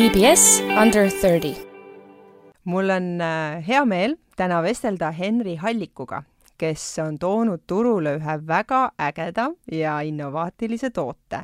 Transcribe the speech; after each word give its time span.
EBS 0.00 0.62
Under 0.82 1.10
thirty. 1.10 1.54
mul 2.64 2.90
on 2.90 3.20
äh, 3.20 3.66
hea 3.66 3.84
meel 3.84 4.14
täna 4.36 4.62
vestelda 4.64 5.10
Henri 5.12 5.56
Hallikuga, 5.60 6.22
kes 6.56 6.84
on 7.04 7.18
toonud 7.20 7.66
turule 7.68 8.14
ühe 8.16 8.36
väga 8.48 8.78
ägeda 8.96 9.50
ja 9.72 9.98
innovaatilise 10.00 10.90
toote. 10.90 11.42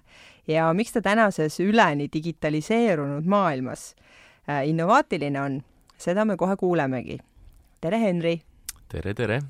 ja 0.49 0.73
miks 0.73 0.93
ta 0.93 1.03
tänases 1.03 1.61
üleni 1.61 2.09
digitaliseerunud 2.13 3.29
maailmas 3.29 3.95
äh, 4.49 4.65
innovaatiline 4.69 5.41
on, 5.41 5.63
seda 5.99 6.25
me 6.25 6.37
kohe 6.37 6.57
kuulemegi. 6.57 7.19
tere, 7.81 8.01
Henri! 8.01 8.41
tere, 8.89 9.15
tere 9.15 9.41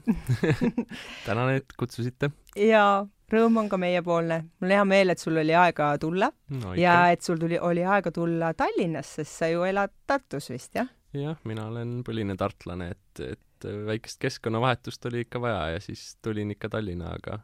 tänan, 1.26 1.54
et 1.54 1.78
kutsusite. 1.78 2.30
ja 2.56 3.06
rõõm 3.32 3.62
on 3.62 3.70
ka 3.70 3.78
meiepoolne. 3.80 4.42
mul 4.60 4.70
on 4.70 4.74
hea 4.76 4.84
meel, 4.88 5.14
et 5.14 5.22
sul 5.22 5.38
oli 5.40 5.54
aega 5.56 5.90
tulla 6.02 6.30
no, 6.30 6.74
ja 6.78 6.98
et 7.14 7.22
sul 7.26 7.40
tuli, 7.42 7.58
oli 7.58 7.84
aega 7.84 8.12
tulla 8.14 8.52
Tallinnasse, 8.54 9.24
sest 9.24 9.42
sa 9.42 9.50
ju 9.50 9.64
elad 9.66 9.92
Tartus 10.06 10.50
vist, 10.52 10.74
jah? 10.78 10.88
jah, 11.16 11.38
mina 11.48 11.66
olen 11.70 11.98
põline 12.06 12.36
tartlane, 12.38 12.92
et, 12.94 13.24
et 13.24 13.68
väikest 13.86 14.20
keskkonnavahetust 14.22 15.10
oli 15.10 15.24
ikka 15.24 15.40
vaja 15.42 15.76
ja 15.76 15.82
siis 15.82 16.14
tulin 16.22 16.52
ikka 16.54 16.70
Tallinna, 16.76 17.16
aga, 17.18 17.40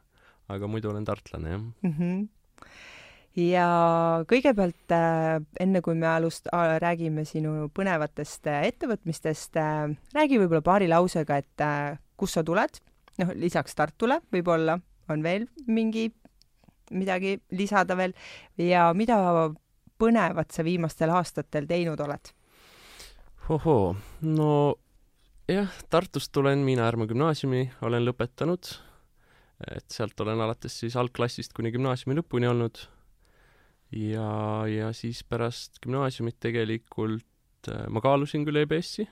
aga 0.52 0.70
muidu 0.70 0.92
olen 0.92 1.08
tartlane, 1.08 1.56
jah 1.56 1.60
mm. 1.60 1.98
-hmm 1.98 2.22
ja 3.32 3.66
kõigepealt 4.28 4.92
äh, 4.92 5.40
enne 5.60 5.80
kui 5.80 5.94
me 5.96 6.06
alust- 6.06 6.50
äh,, 6.52 6.76
räägime 6.82 7.24
sinu 7.24 7.70
põnevatest 7.72 8.46
äh, 8.46 8.66
ettevõtmistest 8.68 9.56
äh,, 9.56 9.94
räägi 10.12 10.40
võib-olla 10.42 10.60
paari 10.62 10.88
lausega, 10.88 11.38
et 11.40 11.64
äh, 11.64 11.98
kust 12.16 12.36
sa 12.36 12.44
tuled, 12.44 12.80
noh, 13.22 13.32
lisaks 13.32 13.74
Tartule 13.74 14.20
võib-olla 14.32 14.78
on 15.12 15.24
veel 15.24 15.46
mingi, 15.66 16.08
midagi 16.90 17.36
lisada 17.56 17.96
veel? 17.98 18.14
Ja 18.60 18.90
mida 18.96 19.18
põnevat 20.02 20.54
sa 20.54 20.64
viimastel 20.66 21.12
aastatel 21.14 21.68
teinud 21.70 22.00
oled? 22.02 22.32
ohoo, 23.50 23.96
no 24.22 24.48
jah, 25.50 25.70
Tartust 25.90 26.32
tulen 26.32 26.62
Miina 26.64 26.86
Härma 26.86 27.08
gümnaasiumi, 27.10 27.62
olen 27.82 28.04
lõpetanud, 28.06 28.68
et 29.74 29.86
sealt 29.92 30.20
olen 30.22 30.40
alates 30.40 30.78
siis 30.82 30.96
algklassist 30.98 31.54
kuni 31.56 31.72
gümnaasiumi 31.74 32.18
lõpuni 32.20 32.50
olnud. 32.50 32.84
Ja, 33.92 34.64
ja 34.70 34.92
siis 34.96 35.20
pärast 35.28 35.82
gümnaasiumit 35.84 36.38
tegelikult 36.40 37.68
äh, 37.68 37.84
ma 37.92 38.00
kaalusin 38.00 38.46
küll 38.46 38.62
EBS-i, 38.62 39.04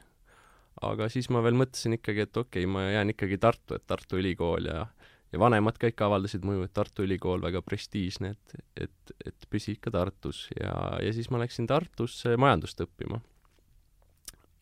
aga 0.86 1.10
siis 1.12 1.28
ma 1.28 1.42
veel 1.44 1.58
mõtlesin 1.60 1.98
ikkagi, 1.98 2.24
et 2.24 2.40
okei 2.40 2.64
okay,, 2.64 2.70
ma 2.70 2.86
jään 2.88 3.12
ikkagi 3.12 3.38
Tartu, 3.42 3.76
et 3.76 3.84
Tartu 3.86 4.22
Ülikool 4.22 4.70
ja 4.70 4.86
ja 5.32 5.38
vanemad 5.38 5.78
ka 5.78 5.90
ikka 5.90 6.08
avaldasid 6.08 6.44
mõju, 6.46 6.64
et 6.66 6.72
Tartu 6.74 7.04
Ülikool 7.06 7.42
väga 7.42 7.62
prestiižne, 7.62 8.32
et, 8.34 8.54
et, 8.86 9.12
et 9.26 9.46
püsi 9.50 9.76
ikka 9.76 9.92
Tartus 9.94 10.48
ja, 10.56 10.72
ja 11.02 11.12
siis 11.14 11.30
ma 11.30 11.38
läksin 11.42 11.68
Tartusse 11.70 12.36
majandust 12.40 12.80
õppima. 12.82 13.20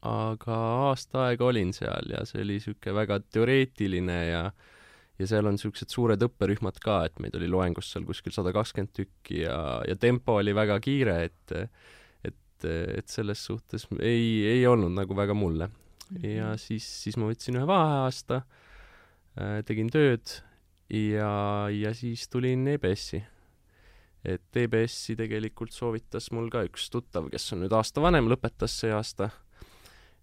aga 0.08 0.56
aasta 0.88 1.24
aega 1.28 1.44
olin 1.48 1.72
seal 1.74 2.12
ja 2.12 2.24
see 2.28 2.42
oli 2.44 2.58
niisugune 2.58 2.94
väga 2.94 3.20
teoreetiline 3.34 4.18
ja 4.28 4.42
ja 5.18 5.26
seal 5.26 5.48
on 5.50 5.56
niisugused 5.56 5.90
suured 5.90 6.22
õpperühmad 6.22 6.76
ka, 6.78 7.00
et 7.08 7.16
meid 7.18 7.34
oli 7.34 7.48
loengus 7.50 7.88
seal 7.90 8.04
kuskil 8.06 8.30
sada 8.34 8.52
kakskümmend 8.54 8.92
tükki 8.94 9.40
ja, 9.42 9.80
ja 9.88 9.96
tempo 9.98 10.36
oli 10.38 10.54
väga 10.54 10.78
kiire, 10.84 11.16
et 11.26 11.56
et, 12.28 12.64
et 12.98 13.08
selles 13.08 13.42
suhtes 13.46 13.86
ei, 13.98 14.44
ei 14.46 14.66
olnud 14.66 14.94
nagu 14.94 15.16
väga 15.16 15.34
mulle. 15.34 15.70
ja 16.22 16.52
Mhm. 16.52 16.58
siis, 16.58 16.86
siis 17.02 17.16
ma 17.16 17.26
võtsin 17.30 17.58
ühe 17.58 17.66
vaheaasta, 17.66 18.42
tegin 19.66 19.90
tööd 19.90 20.38
ja, 20.90 21.68
ja 21.70 21.94
siis 21.94 22.28
tulin 22.28 22.66
EBS-i. 22.68 23.20
et 24.24 24.56
EBS-i 24.56 25.16
tegelikult 25.16 25.72
soovitas 25.72 26.30
mul 26.34 26.48
ka 26.52 26.64
üks 26.66 26.88
tuttav, 26.92 27.28
kes 27.32 27.52
on 27.54 27.62
nüüd 27.64 27.74
aasta 27.76 28.02
vanem, 28.02 28.28
lõpetas 28.30 28.74
see 28.82 28.92
aasta. 28.92 29.30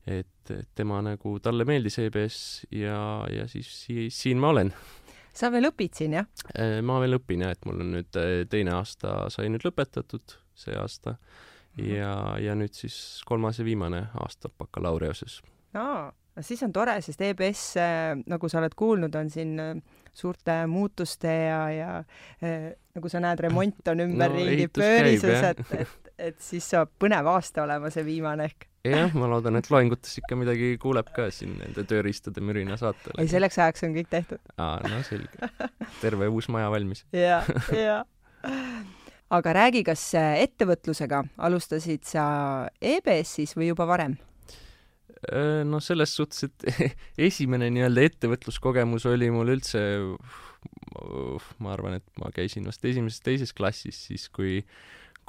et, 0.06 0.52
tema 0.76 1.02
nagu, 1.02 1.40
talle 1.42 1.66
meeldis 1.66 1.98
EBS 2.00 2.40
ja, 2.72 3.00
ja 3.32 3.48
siis 3.50 3.72
si 3.86 4.10
siin 4.14 4.42
ma 4.42 4.52
olen. 4.54 4.74
sa 5.34 5.52
veel 5.54 5.70
õpid 5.72 5.98
siin, 5.98 6.18
jah? 6.20 6.28
ma 6.86 7.00
veel 7.02 7.20
õpin 7.20 7.46
jah, 7.46 7.56
et 7.56 7.66
mul 7.66 7.82
on 7.86 7.96
nüüd 8.00 8.22
teine 8.50 8.76
aasta 8.78 9.30
sai 9.34 9.50
nüüd 9.50 9.66
lõpetatud, 9.66 10.38
see 10.56 10.78
aasta. 10.78 11.18
ja, 11.78 12.38
ja 12.42 12.58
nüüd 12.58 12.74
siis 12.74 13.22
kolmas 13.26 13.60
ja 13.60 13.66
viimane 13.66 14.08
aasta 14.22 14.50
bakalaureuses. 14.50 15.42
aa, 15.74 16.12
no 16.36 16.44
siis 16.44 16.64
on 16.66 16.74
tore, 16.76 16.98
sest 17.02 17.22
EBS, 17.22 17.66
nagu 18.28 18.50
sa 18.52 18.60
oled 18.62 18.76
kuulnud, 18.78 19.16
on 19.16 19.30
siin 19.34 19.56
suurte 20.16 20.68
muutuste 20.68 21.28
ja, 21.28 21.60
ja 21.72 21.90
äh, 22.44 22.72
nagu 22.96 23.12
sa 23.12 23.20
näed, 23.24 23.42
remont 23.44 23.92
on 23.92 24.04
ümberringi 24.08 24.56
ehitus 24.56 24.84
pöörises, 24.84 25.50
et, 25.52 25.76
et, 25.82 26.14
et 26.30 26.40
siis 26.42 26.70
saab 26.72 26.94
põnev 27.02 27.28
aasta 27.34 27.66
olema 27.66 27.92
see 27.94 28.06
viimane 28.08 28.48
ehk. 28.50 28.68
jah, 28.88 29.16
ma 29.18 29.30
loodan, 29.30 29.60
et 29.60 29.70
loengutes 29.72 30.20
ikka 30.22 30.38
midagi 30.40 30.76
kuuleb 30.82 31.10
ka 31.16 31.28
siin 31.36 31.58
nende 31.60 31.84
tööriistade 31.90 32.44
mürina 32.44 32.80
saatel. 32.80 33.16
ei, 33.20 33.32
selleks 33.32 33.60
ajaks 33.60 33.88
on 33.88 33.96
kõik 33.98 34.12
tehtud. 34.12 34.44
aa, 34.56 34.78
no 34.88 35.02
selge. 35.08 35.52
terve 36.04 36.30
uus 36.32 36.48
maja 36.54 36.72
valmis. 36.72 37.04
ja, 37.26 37.42
ja. 37.76 38.00
aga 39.36 39.58
räägi, 39.60 39.84
kas 39.88 40.08
ettevõtlusega 40.16 41.26
alustasid 41.50 42.08
sa 42.08 42.26
EBS-is 42.80 43.58
või 43.60 43.74
juba 43.74 43.90
varem? 43.90 44.16
No 45.66 45.80
selles 45.84 46.16
suhtes, 46.18 46.46
et 46.48 46.92
esimene 47.30 47.70
nii-öelda 47.74 48.06
ettevõtluskogemus 48.10 49.08
oli 49.10 49.30
mul 49.34 49.54
üldse, 49.56 49.82
ma 51.62 51.74
arvan, 51.74 52.00
et 52.00 52.22
ma 52.22 52.32
käisin 52.36 52.68
vast 52.68 52.86
esimeses-teises 52.86 53.56
klassis, 53.58 54.06
siis 54.10 54.28
kui 54.34 54.62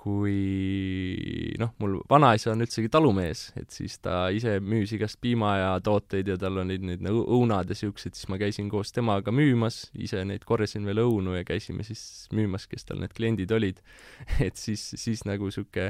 kui 0.07 1.55
noh, 1.59 1.73
mul 1.83 1.97
vanaisa 2.07 2.53
on 2.53 2.63
üldsegi 2.63 2.87
talumees, 2.93 3.49
et 3.59 3.75
siis 3.75 3.97
ta 3.99 4.29
ise 4.31 4.61
müüs 4.63 4.93
igast 4.95 5.19
piimajatooteid 5.25 6.31
ja 6.31 6.37
tal 6.39 6.61
olid 6.63 6.85
need 6.87 7.03
nagu 7.03 7.25
õunad 7.35 7.73
ja 7.73 7.77
siuksed, 7.79 8.15
siis 8.15 8.29
ma 8.31 8.39
käisin 8.39 8.69
koos 8.71 8.95
temaga 8.95 9.35
müümas, 9.35 9.89
ise 9.99 10.23
neid 10.29 10.47
korjasin 10.47 10.87
veel 10.87 11.03
õunu 11.03 11.35
ja 11.35 11.43
käisime 11.49 11.83
siis 11.87 12.05
müümas, 12.37 12.69
kes 12.71 12.87
tal 12.87 13.03
need 13.03 13.17
kliendid 13.17 13.51
olid. 13.57 13.83
et 14.47 14.55
siis, 14.61 14.85
siis 14.95 15.25
nagu 15.27 15.51
sihuke 15.51 15.89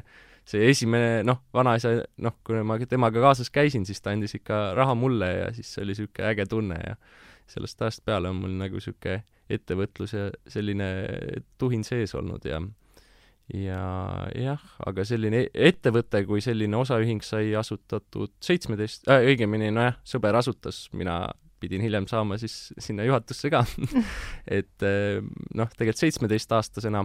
see 0.48 0.64
esimene, 0.70 1.20
noh, 1.26 1.42
vanaisa, 1.52 1.92
noh, 2.24 2.38
kui 2.46 2.64
ma 2.64 2.78
temaga 2.88 3.20
kaasas 3.28 3.52
käisin, 3.52 3.84
siis 3.84 4.00
ta 4.00 4.16
andis 4.16 4.38
ikka 4.38 4.70
raha 4.78 4.96
mulle 4.96 5.28
ja 5.42 5.52
siis 5.56 5.74
see 5.74 5.84
oli 5.84 5.92
niisugune 5.92 6.30
äge 6.30 6.48
tunne 6.48 6.80
ja 6.80 6.96
sellest 7.52 7.84
ajast 7.84 8.06
peale 8.08 8.32
on 8.32 8.40
mul 8.40 8.56
nagu 8.62 8.80
niisugune 8.80 9.20
ettevõtlus 9.52 10.16
ja 10.16 10.30
selline 10.50 10.88
tuhin 11.60 11.84
sees 11.86 12.16
olnud 12.16 12.48
ja 12.48 12.64
ja 13.54 14.26
jah, 14.34 14.62
aga 14.86 15.04
selline 15.06 15.46
ettevõte 15.54 16.24
kui 16.26 16.42
selline 16.42 16.78
osaühing 16.80 17.22
sai 17.22 17.52
asutatud 17.58 18.32
seitsmeteist 18.42 19.06
äh,, 19.10 19.28
õigemini 19.32 19.70
nojah, 19.74 20.00
sõber 20.06 20.38
asutas, 20.38 20.86
mina 20.92 21.20
pidin 21.60 21.84
hiljem 21.84 22.08
saama 22.10 22.38
siis 22.40 22.72
sinna 22.78 23.06
juhatusse 23.06 23.50
ka 23.52 23.62
et 24.58 24.86
noh, 25.54 25.70
tegelikult 25.78 26.02
seitsmeteistaastasena 26.02 27.04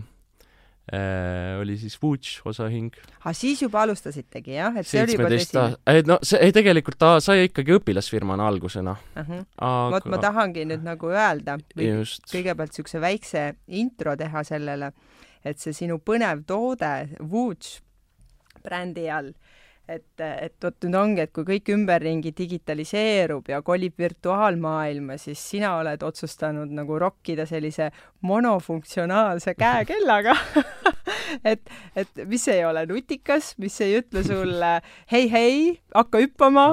äh, 0.93 1.59
oli 1.61 1.77
siis 1.77 1.97
Vuč 2.01 2.39
osaühing. 2.45 2.91
ah, 3.23 3.35
siis 3.35 3.61
juba 3.61 3.83
alustasitegi, 3.85 4.55
jah? 4.57 4.75
et 4.77 4.87
see 4.87 5.03
oli 5.03 5.15
juba 5.15 5.29
tõsine? 5.31 5.65
ei 5.93 6.03
no 6.07 6.17
see, 6.25 6.41
ei 6.41 6.55
tegelikult 6.55 6.99
ta 7.01 7.13
sai 7.23 7.47
ikkagi 7.47 7.77
õpilasfirmana 7.79 8.47
algusena 8.49 8.97
uh. 8.97 9.21
-huh. 9.21 9.45
aga 9.57 9.95
vot 9.95 10.09
ma 10.11 10.21
tahangi 10.25 10.65
nüüd 10.73 10.85
nagu 10.87 11.13
öelda, 11.13 11.57
kõigepealt 11.75 12.73
niisuguse 12.73 13.01
väikse 13.03 13.47
intro 13.67 14.17
teha 14.17 14.43
sellele, 14.47 14.91
et 15.45 15.59
see 15.59 15.73
sinu 15.73 15.99
põnev 15.99 16.45
toode 16.47 16.91
Vuč 17.19 17.79
brändi 18.61 19.07
all, 19.09 19.31
et, 19.89 20.21
et 20.21 20.53
vot 20.63 20.85
nüüd 20.85 20.97
ongi, 20.97 21.23
et 21.25 21.31
kui 21.33 21.45
kõik 21.47 21.71
ümberringi 21.73 22.31
digitaliseerub 22.37 23.49
ja 23.51 23.61
kolib 23.65 23.97
virtuaalmaailma, 23.99 25.17
siis 25.21 25.41
sina 25.53 25.73
oled 25.79 26.03
otsustanud 26.05 26.71
nagu 26.77 26.99
rokkida 27.01 27.47
sellise 27.49 27.89
monofunktsionaalse 28.27 29.55
käekellaga 29.57 30.35
et, 31.51 31.73
et 31.97 32.23
mis 32.29 32.45
ei 32.51 32.63
ole 32.67 32.85
nutikas, 32.89 33.53
mis 33.61 33.79
ei 33.83 33.97
ütle 33.99 34.23
sulle 34.27 34.73
hei, 35.11 35.25
hei, 35.31 35.57
hakka 35.95 36.21
hüppama, 36.23 36.67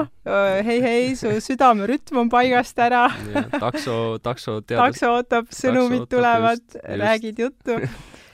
hei, 0.67 0.79
hei, 0.85 1.17
su 1.19 1.33
südamerütm 1.43 2.23
on 2.25 2.31
paigast 2.33 2.79
ära. 2.85 3.07
takso, 3.57 4.19
takso 4.23 4.61
teadus. 4.61 4.85
takso 4.85 5.17
ootab, 5.17 5.51
sõnumid 5.55 6.07
tulevad, 6.13 6.79
räägid 6.85 7.45
juttu 7.47 7.81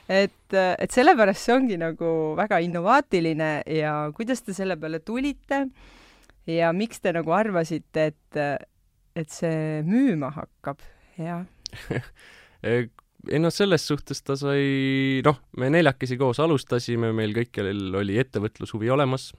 et, 0.09 0.55
et 0.55 0.93
sellepärast 0.93 1.47
see 1.47 1.55
ongi 1.55 1.79
nagu 1.81 2.09
väga 2.39 2.61
innovaatiline 2.65 3.51
ja 3.79 3.95
kuidas 4.17 4.45
te 4.45 4.57
selle 4.57 4.77
peale 4.81 5.01
tulite 5.01 5.65
ja 6.51 6.73
miks 6.77 7.01
te 7.01 7.15
nagu 7.17 7.33
arvasite, 7.37 8.11
et, 8.13 8.69
et 9.17 9.33
see 9.33 9.81
müüma 9.87 10.33
hakkab, 10.37 10.85
jah? 11.21 11.45
Ei 13.25 13.41
noh, 13.41 13.49
selles 13.49 13.87
suhtes 13.89 14.21
ta 14.21 14.35
sai, 14.37 15.23
noh, 15.25 15.39
me 15.57 15.71
neljakesi 15.73 16.19
koos 16.21 16.43
alustasime, 16.45 17.09
meil 17.17 17.33
kõikjal 17.33 17.97
oli 18.03 18.19
ettevõtlushuvi 18.21 18.91
olemas, 18.93 19.31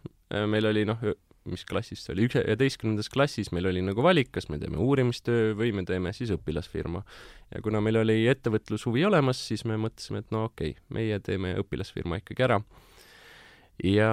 meil 0.50 0.66
oli 0.72 0.88
noh, 0.90 1.04
mis 1.50 1.66
klassis 1.68 2.02
see 2.06 2.14
oli, 2.16 2.26
üheteistkümnendas 2.30 3.10
klassis 3.14 3.52
meil 3.56 3.70
oli 3.70 3.84
nagu 3.86 4.04
valik, 4.06 4.32
kas 4.36 4.50
me 4.50 4.60
teeme 4.62 4.80
uurimistöö 4.82 5.54
või 5.58 5.72
me 5.78 5.86
teeme 5.88 6.14
siis 6.16 6.34
õpilasfirma. 6.36 7.04
ja 7.54 7.62
kuna 7.66 7.82
meil 7.86 8.02
oli 8.02 8.24
ettevõtlushuvi 8.32 9.06
olemas, 9.06 9.42
siis 9.50 9.66
me 9.70 9.78
mõtlesime, 9.82 10.24
et 10.24 10.34
no 10.36 10.48
okei 10.50 10.76
okay,, 10.76 10.84
meie 10.98 11.20
teeme 11.24 11.56
õpilasfirma 11.62 12.22
ikkagi 12.22 12.48
ära. 12.48 12.62
ja, 13.84 14.12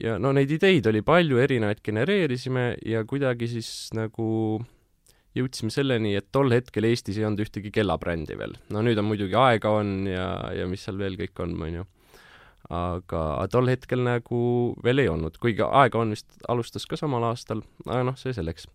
ja 0.00 0.16
no 0.18 0.32
neid 0.36 0.50
ideid 0.58 0.86
oli 0.90 1.02
palju, 1.06 1.38
erinevaid 1.42 1.82
genereerisime 1.84 2.72
ja 2.86 3.04
kuidagi 3.04 3.50
siis 3.56 3.70
nagu 3.94 4.26
jõudsime 5.36 5.72
selleni, 5.72 6.14
et 6.16 6.30
tol 6.32 6.50
hetkel 6.54 6.88
Eestis 6.88 7.18
ei 7.20 7.26
olnud 7.28 7.44
ühtegi 7.44 7.72
kellabrändi 7.74 8.38
veel. 8.38 8.56
no 8.72 8.82
nüüd 8.84 8.98
on 8.98 9.08
muidugi 9.10 9.36
Aega 9.38 9.74
on 9.78 10.08
ja, 10.10 10.30
ja 10.56 10.66
mis 10.70 10.84
seal 10.86 10.98
veel 10.98 11.18
kõik 11.20 11.44
on, 11.44 11.54
on 11.62 11.80
ju. 11.80 11.86
Aga 12.72 13.46
tol 13.52 13.68
hetkel 13.70 14.02
nagu 14.06 14.40
veel 14.84 15.04
ei 15.04 15.10
olnud, 15.10 15.38
kuigi 15.42 15.64
Aega 15.66 16.00
on 16.02 16.14
vist 16.16 16.38
alustas 16.48 16.86
ka 16.88 16.98
samal 16.98 17.28
aastal, 17.28 17.62
aga 17.86 18.02
noh, 18.10 18.16
see 18.18 18.34
selleks. 18.36 18.66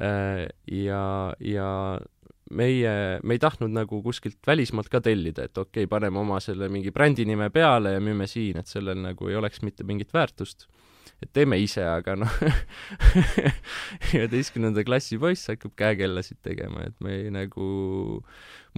Äh, 0.00 0.48
ja, 0.72 1.04
ja 1.40 1.68
meie, 2.52 2.92
me 3.22 3.36
ei 3.36 3.40
tahtnud 3.40 3.72
nagu 3.72 4.02
kuskilt 4.04 4.40
välismaalt 4.46 4.90
ka 4.92 5.00
tellida, 5.04 5.48
et 5.48 5.58
okei 5.58 5.84
okay,, 5.84 5.90
paneme 5.90 6.20
oma 6.20 6.40
selle 6.44 6.68
mingi 6.72 6.92
brändinime 6.92 7.48
peale 7.52 7.96
ja 7.96 8.04
müüme 8.04 8.28
siin, 8.28 8.60
et 8.60 8.70
sellel 8.70 9.00
nagu 9.00 9.28
ei 9.28 9.38
oleks 9.40 9.62
mitte 9.64 9.84
mingit 9.88 10.12
väärtust 10.14 10.68
et 11.22 11.30
teeme 11.34 11.58
ise, 11.62 11.84
aga 11.86 12.16
noh 12.18 12.32
üheteistkümnenda 14.16 14.84
klassi 14.86 15.18
poiss 15.22 15.50
hakkab 15.52 15.74
käekellasid 15.78 16.40
tegema, 16.44 16.88
et 16.88 16.96
me 17.04 17.14
ei, 17.20 17.30
nagu 17.34 17.68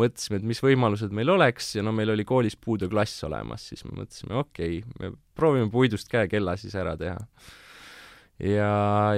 mõtlesime, 0.00 0.40
et 0.40 0.46
mis 0.52 0.60
võimalused 0.64 1.14
meil 1.16 1.32
oleks 1.34 1.74
ja 1.78 1.84
no 1.86 1.94
meil 1.96 2.12
oli 2.14 2.26
koolis 2.28 2.58
puudeklass 2.60 3.24
olemas, 3.28 3.68
siis 3.70 3.84
me 3.88 3.96
mõtlesime, 4.02 4.36
okei 4.42 4.80
okay,, 4.82 4.96
me 5.00 5.14
proovime 5.38 5.70
puidust 5.72 6.10
käekella 6.12 6.58
siis 6.60 6.76
ära 6.78 6.94
teha. 7.00 7.18
ja, 8.44 8.70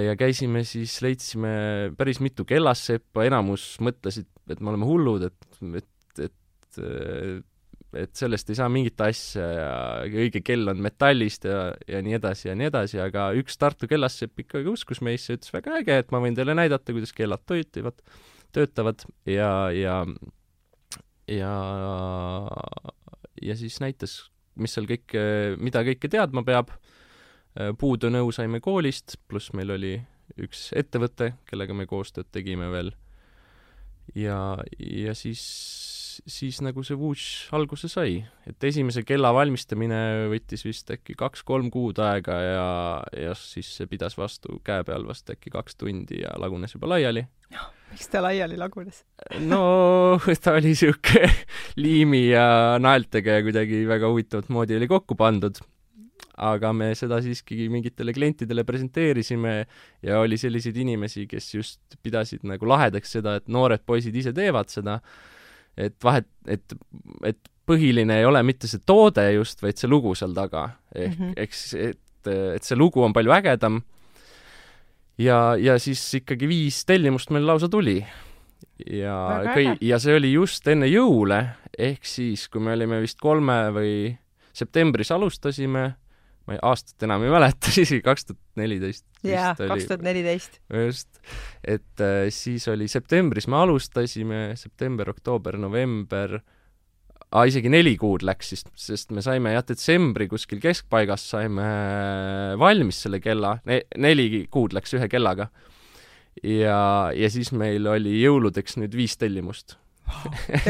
ja 0.03 0.15
käisime 0.19 0.63
siis, 0.67 0.99
leidsime 1.05 1.53
päris 1.99 2.21
mitu 2.23 2.47
kellasseppa, 2.47 3.27
enamus 3.27 3.75
mõtlesid, 3.83 4.29
et 4.47 4.63
me 4.63 4.73
oleme 4.73 4.87
hullud, 4.87 5.27
et, 5.27 5.61
et, 5.83 5.93
et 6.29 6.33
et 6.77 7.56
sellest 8.17 8.49
ei 8.51 8.57
saa 8.59 8.69
mingit 8.71 9.01
asja 9.01 9.45
ja 9.47 9.71
õige 10.07 10.41
kell 10.45 10.69
on 10.71 10.81
metallist 10.83 11.47
ja, 11.49 11.71
ja 11.89 12.01
nii 12.05 12.17
edasi 12.19 12.49
ja 12.49 12.55
nii 12.57 12.69
edasi, 12.69 12.99
aga 13.03 13.29
üks 13.39 13.57
Tartu 13.59 13.89
kellassepp 13.89 14.43
ikkagi 14.45 14.69
uskus 14.71 15.01
meisse, 15.05 15.37
ütles 15.37 15.53
väga 15.53 15.77
äge, 15.81 16.01
et 16.03 16.11
ma 16.13 16.21
võin 16.23 16.37
teile 16.37 16.55
näidata, 16.57 16.95
kuidas 16.95 17.13
kellad 17.17 17.45
töötavad, 17.49 18.01
töötavad 18.55 19.05
ja, 19.29 19.51
ja 19.73 20.01
ja, 21.27 21.53
ja 23.41 23.55
siis 23.59 23.79
näitas, 23.83 24.19
mis 24.55 24.75
seal 24.75 24.87
kõike, 24.89 25.23
mida 25.61 25.83
kõike 25.87 26.11
teadma 26.11 26.43
peab. 26.47 26.71
puudu 27.79 28.09
nõu 28.13 28.31
saime 28.31 28.59
koolist, 28.61 29.17
pluss 29.27 29.53
meil 29.57 29.71
oli 29.73 29.95
üks 30.37 30.69
ettevõte, 30.77 31.33
kellega 31.49 31.73
me 31.73 31.87
koostööd 31.89 32.29
tegime 32.31 32.69
veel. 32.71 32.91
ja, 34.15 34.57
ja 34.77 35.13
siis 35.15 35.43
siis 36.25 36.59
nagu 36.65 36.83
see 36.85 36.97
Woosh 36.97 37.53
alguse 37.55 37.89
sai. 37.91 38.21
et 38.47 38.63
esimese 38.69 39.03
kella 39.07 39.33
valmistamine 39.35 40.27
võttis 40.31 40.65
vist 40.65 40.91
äkki 40.93 41.17
kaks-kolm 41.19 41.69
kuud 41.73 41.99
aega 42.03 42.37
ja, 42.41 42.67
ja 43.13 43.35
siis 43.37 43.69
see 43.79 43.89
pidas 43.89 44.17
vastu 44.17 44.59
käe 44.65 44.85
peal 44.87 45.07
vast 45.07 45.29
äkki 45.33 45.53
kaks 45.53 45.77
tundi 45.77 46.23
ja 46.23 46.33
lagunes 46.41 46.75
juba 46.75 46.91
laiali. 46.95 47.25
miks 47.91 48.11
ta 48.11 48.23
laiali 48.25 48.59
lagunes? 48.59 49.03
no 49.45 49.63
ta 50.43 50.57
oli 50.57 50.75
sihuke 50.75 51.25
liimi 51.79 52.27
ja 52.29 52.77
naeltega 52.81 53.39
ja 53.39 53.47
kuidagi 53.47 53.85
väga 53.87 54.13
huvitavat 54.13 54.53
moodi 54.53 54.79
oli 54.79 54.89
kokku 54.91 55.15
pandud 55.15 55.61
aga 56.37 56.71
me 56.73 56.91
seda 56.97 57.17
siiski 57.25 57.65
mingitele 57.73 58.13
klientidele 58.13 58.63
presenteerisime 58.65 59.53
ja 60.05 60.19
oli 60.21 60.37
selliseid 60.37 60.77
inimesi, 60.77 61.25
kes 61.29 61.49
just 61.55 61.97
pidasid 62.05 62.45
nagu 62.45 62.69
lahedaks 62.69 63.17
seda, 63.17 63.37
et 63.39 63.49
noored 63.49 63.81
poisid 63.85 64.15
ise 64.15 64.33
teevad 64.37 64.69
seda 64.69 64.99
et 65.77 65.95
vahet, 66.03 66.27
et, 66.47 66.75
et 67.27 67.39
põhiline 67.67 68.19
ei 68.21 68.25
ole 68.25 68.41
mitte 68.47 68.69
see 68.69 68.81
toode 68.87 69.25
just, 69.35 69.61
vaid 69.63 69.79
see 69.79 69.89
lugu 69.91 70.15
seal 70.15 70.33
taga. 70.35 70.69
ehk 70.95 71.19
mm, 71.19 71.25
-hmm. 71.25 71.33
eks, 71.37 71.73
et, 71.73 72.31
et 72.55 72.63
see 72.63 72.77
lugu 72.77 73.03
on 73.03 73.13
palju 73.13 73.31
ägedam. 73.31 73.81
ja, 75.17 75.55
ja 75.55 75.79
siis 75.79 76.01
ikkagi 76.13 76.47
viis 76.47 76.85
tellimust 76.85 77.29
meil 77.29 77.45
lausa 77.47 77.69
tuli. 77.69 78.05
ja 78.91 79.43
kõi-, 79.53 79.77
ja 79.81 79.99
see 79.99 80.15
oli 80.15 80.33
just 80.33 80.67
enne 80.67 80.87
jõule, 80.87 81.45
ehk 81.77 82.05
siis, 82.05 82.47
kui 82.47 82.61
me 82.61 82.73
olime 82.73 83.01
vist 83.01 83.19
kolme 83.19 83.71
või 83.73 84.17
septembris 84.53 85.11
alustasime 85.11 85.95
ma 86.47 86.55
ei, 86.55 86.61
aastat 86.63 87.03
enam 87.07 87.23
ei 87.27 87.31
mäleta, 87.33 87.71
isegi 87.83 88.01
kaks 88.05 88.29
tuhat 88.29 88.41
neliteist. 88.59 89.05
jaa, 89.27 89.53
kaks 89.59 89.89
tuhat 89.89 90.05
neliteist. 90.05 90.59
just, 90.87 91.09
et 91.63 92.03
äh, 92.03 92.27
siis 92.33 92.67
oli 92.71 92.89
septembris 92.91 93.49
me 93.51 93.59
alustasime, 93.61 94.43
september, 94.59 95.11
oktoober, 95.11 95.59
november 95.59 96.37
ah,, 96.39 97.43
isegi 97.47 97.71
neli 97.71 97.95
kuud 97.99 98.23
läks 98.27 98.53
siis, 98.53 98.63
sest 98.79 99.11
me 99.15 99.23
saime 99.25 99.55
jah, 99.55 99.65
detsembri 99.67 100.29
kuskil 100.31 100.61
keskpaigas 100.63 101.27
saime 101.33 101.65
äh, 101.65 102.53
valmis 102.59 103.03
selle 103.05 103.19
kella 103.23 103.57
ne,, 103.67 103.81
neli 103.99 104.45
kuud 104.51 104.75
läks 104.77 104.95
ühe 104.97 105.09
kellaga. 105.11 105.49
ja, 106.43 106.79
ja 107.15 107.33
siis 107.33 107.51
meil 107.51 107.87
oli 107.91 108.21
jõuludeks 108.21 108.79
nüüd 108.79 108.95
viis 108.95 109.17
tellimust 109.19 109.75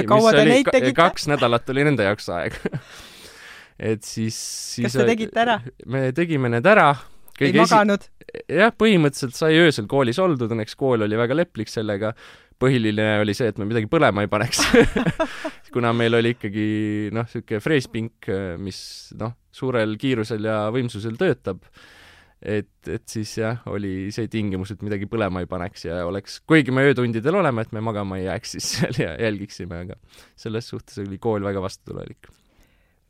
kaua 0.07 0.33
te 0.37 0.45
neid 0.47 0.69
tegite? 0.71 0.95
kaks 0.97 1.27
nädalat 1.29 1.69
oli 1.69 1.85
nende 1.85 2.07
jaoks 2.07 2.29
aega 2.33 2.71
et 3.77 4.03
siis, 4.05 4.37
siis 4.77 4.89
kas 4.89 4.97
te 4.99 5.07
tegite 5.11 5.43
ära? 5.43 5.59
me 5.85 6.09
tegime 6.17 6.51
need 6.53 6.65
ära. 6.67 6.89
ei 7.39 7.53
maganud? 7.57 8.09
jah, 8.49 8.73
põhimõtteliselt 8.75 9.37
sai 9.37 9.55
öösel 9.61 9.87
koolis 9.89 10.19
oldud, 10.21 10.51
õnneks 10.51 10.75
kool 10.79 11.05
oli 11.05 11.19
väga 11.19 11.37
leplik 11.37 11.71
sellega, 11.71 12.13
põhiline 12.59 13.05
oli 13.21 13.35
see, 13.37 13.51
et 13.51 13.59
me 13.61 13.67
midagi 13.69 13.89
põlema 13.91 14.25
ei 14.25 14.31
paneks 14.31 14.63
kuna 15.73 15.93
meil 15.93 16.17
oli 16.17 16.33
ikkagi 16.35 16.65
noh, 17.13 17.27
niisugune 17.27 17.61
freespink, 17.61 18.31
mis 18.61 18.79
noh, 19.19 19.35
suurel 19.53 19.93
kiirusel 20.01 20.49
ja 20.49 20.57
võimsusel 20.73 21.19
töötab, 21.19 21.61
et, 22.41 22.71
et 22.89 23.05
siis 23.09 23.35
jah, 23.39 23.61
oli 23.69 24.09
see 24.15 24.29
tingimus, 24.31 24.73
et 24.73 24.81
midagi 24.85 25.09
põlema 25.09 25.43
ei 25.43 25.49
paneks 25.49 25.85
ja 25.85 26.01
oleks, 26.07 26.41
kuigi 26.49 26.73
me 26.73 26.85
öötundidel 26.89 27.37
oleme, 27.43 27.65
et 27.65 27.77
me 27.77 27.83
magama 27.85 28.17
ei 28.17 28.25
jääks 28.25 28.57
siis 28.57 28.73
seal 28.73 28.99
ja 29.03 29.13
jälgiksime, 29.21 29.85
aga 29.85 30.01
selles 30.39 30.73
suhtes 30.73 30.97
oli 31.05 31.21
kool 31.21 31.45
väga 31.45 31.61
vastutulelik 31.63 32.31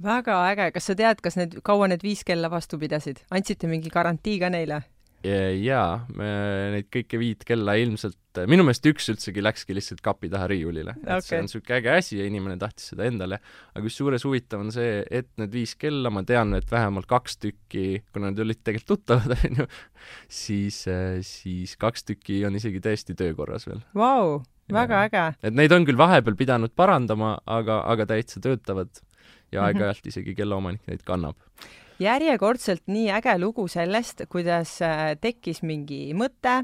väga 0.03 0.41
äge, 0.51 0.69
kas 0.75 0.91
sa 0.91 0.97
tead, 0.97 1.23
kas 1.23 1.39
need, 1.39 1.57
kaua 1.65 1.89
need 1.91 2.05
viis 2.05 2.23
kella 2.27 2.51
vastu 2.53 2.79
pidasid, 2.81 3.23
andsite 3.33 3.69
mingi 3.71 3.93
garantii 3.93 4.37
ka 4.43 4.53
neile? 4.53 4.83
jaa, 5.25 6.05
me 6.13 6.27
neid 6.75 6.87
kõiki 6.93 7.17
viit 7.19 7.43
kella 7.47 7.73
ilmselt, 7.81 8.37
minu 8.47 8.63
meelest 8.63 8.85
üks 8.87 9.09
üldsegi 9.11 9.41
läkski 9.41 9.73
lihtsalt 9.75 10.03
kapi 10.05 10.29
taha 10.29 10.45
riiulile 10.51 10.93
okay.. 10.93 11.17
et 11.17 11.25
see 11.25 11.39
on 11.39 11.47
niisugune 11.47 11.79
äge 11.79 11.95
asi 11.97 12.19
ja 12.19 12.27
inimene 12.29 12.57
tahtis 12.61 12.91
seda 12.93 13.07
endale. 13.09 13.39
aga 13.73 13.83
kusjuures 13.83 14.27
huvitav 14.27 14.61
on 14.61 14.69
see, 14.75 15.01
et 15.09 15.29
need 15.41 15.55
viis 15.57 15.73
kella, 15.79 16.11
ma 16.13 16.21
tean, 16.27 16.53
et 16.57 16.69
vähemalt 16.71 17.09
kaks 17.09 17.39
tükki, 17.41 18.03
kuna 18.13 18.29
need 18.29 18.43
olid 18.45 18.61
tegelikult 18.61 18.93
tuttavad, 18.93 19.33
on 19.49 19.63
ju, 19.63 19.67
siis, 20.29 20.83
siis 21.27 21.75
kaks 21.81 22.05
tükki 22.07 22.43
on 22.47 22.61
isegi 22.61 22.83
täiesti 22.85 23.17
töökorras 23.17 23.67
veel. 23.67 23.81
Vau, 23.97 24.37
väga 24.71 25.03
äge! 25.09 25.27
et 25.49 25.57
neid 25.57 25.73
on 25.73 25.89
küll 25.89 25.99
vahepeal 25.99 26.37
pidanud 26.39 26.77
parandama, 26.77 27.39
aga, 27.49 27.81
aga 27.89 28.07
täitsa 28.13 28.43
töötavad 28.43 29.01
ja 29.51 29.61
mhm. 29.61 29.67
aeg-ajalt 29.67 30.09
isegi 30.11 30.35
kellaomanik 30.37 30.87
neid 30.87 31.03
kannab. 31.07 31.37
järjekordselt 31.99 32.83
nii 32.87 33.09
äge 33.17 33.37
lugu 33.41 33.67
sellest, 33.67 34.27
kuidas 34.29 34.77
äh, 34.85 35.15
tekkis 35.21 35.63
mingi 35.65 36.13
mõte, 36.13 36.59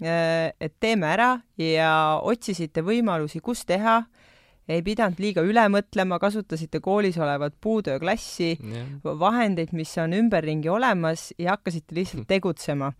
äh, 0.00 0.52
et 0.60 0.74
teeme 0.80 1.10
ära 1.12 1.34
ja 1.60 1.92
otsisite 2.22 2.82
võimalusi, 2.86 3.42
kus 3.44 3.66
teha, 3.68 4.00
ei 4.68 4.82
pidanud 4.84 5.20
liiga 5.20 5.42
üle 5.44 5.64
mõtlema, 5.72 6.18
kasutasite 6.20 6.80
koolis 6.84 7.16
olevat 7.18 7.54
puutööklassi, 7.60 8.58
vahendeid, 9.04 9.72
mis 9.72 9.94
on 10.00 10.12
ümberringi 10.12 10.68
olemas 10.68 11.30
ja 11.38 11.56
hakkasite 11.56 11.96
lihtsalt 11.96 12.28
tegutsema 12.34 12.92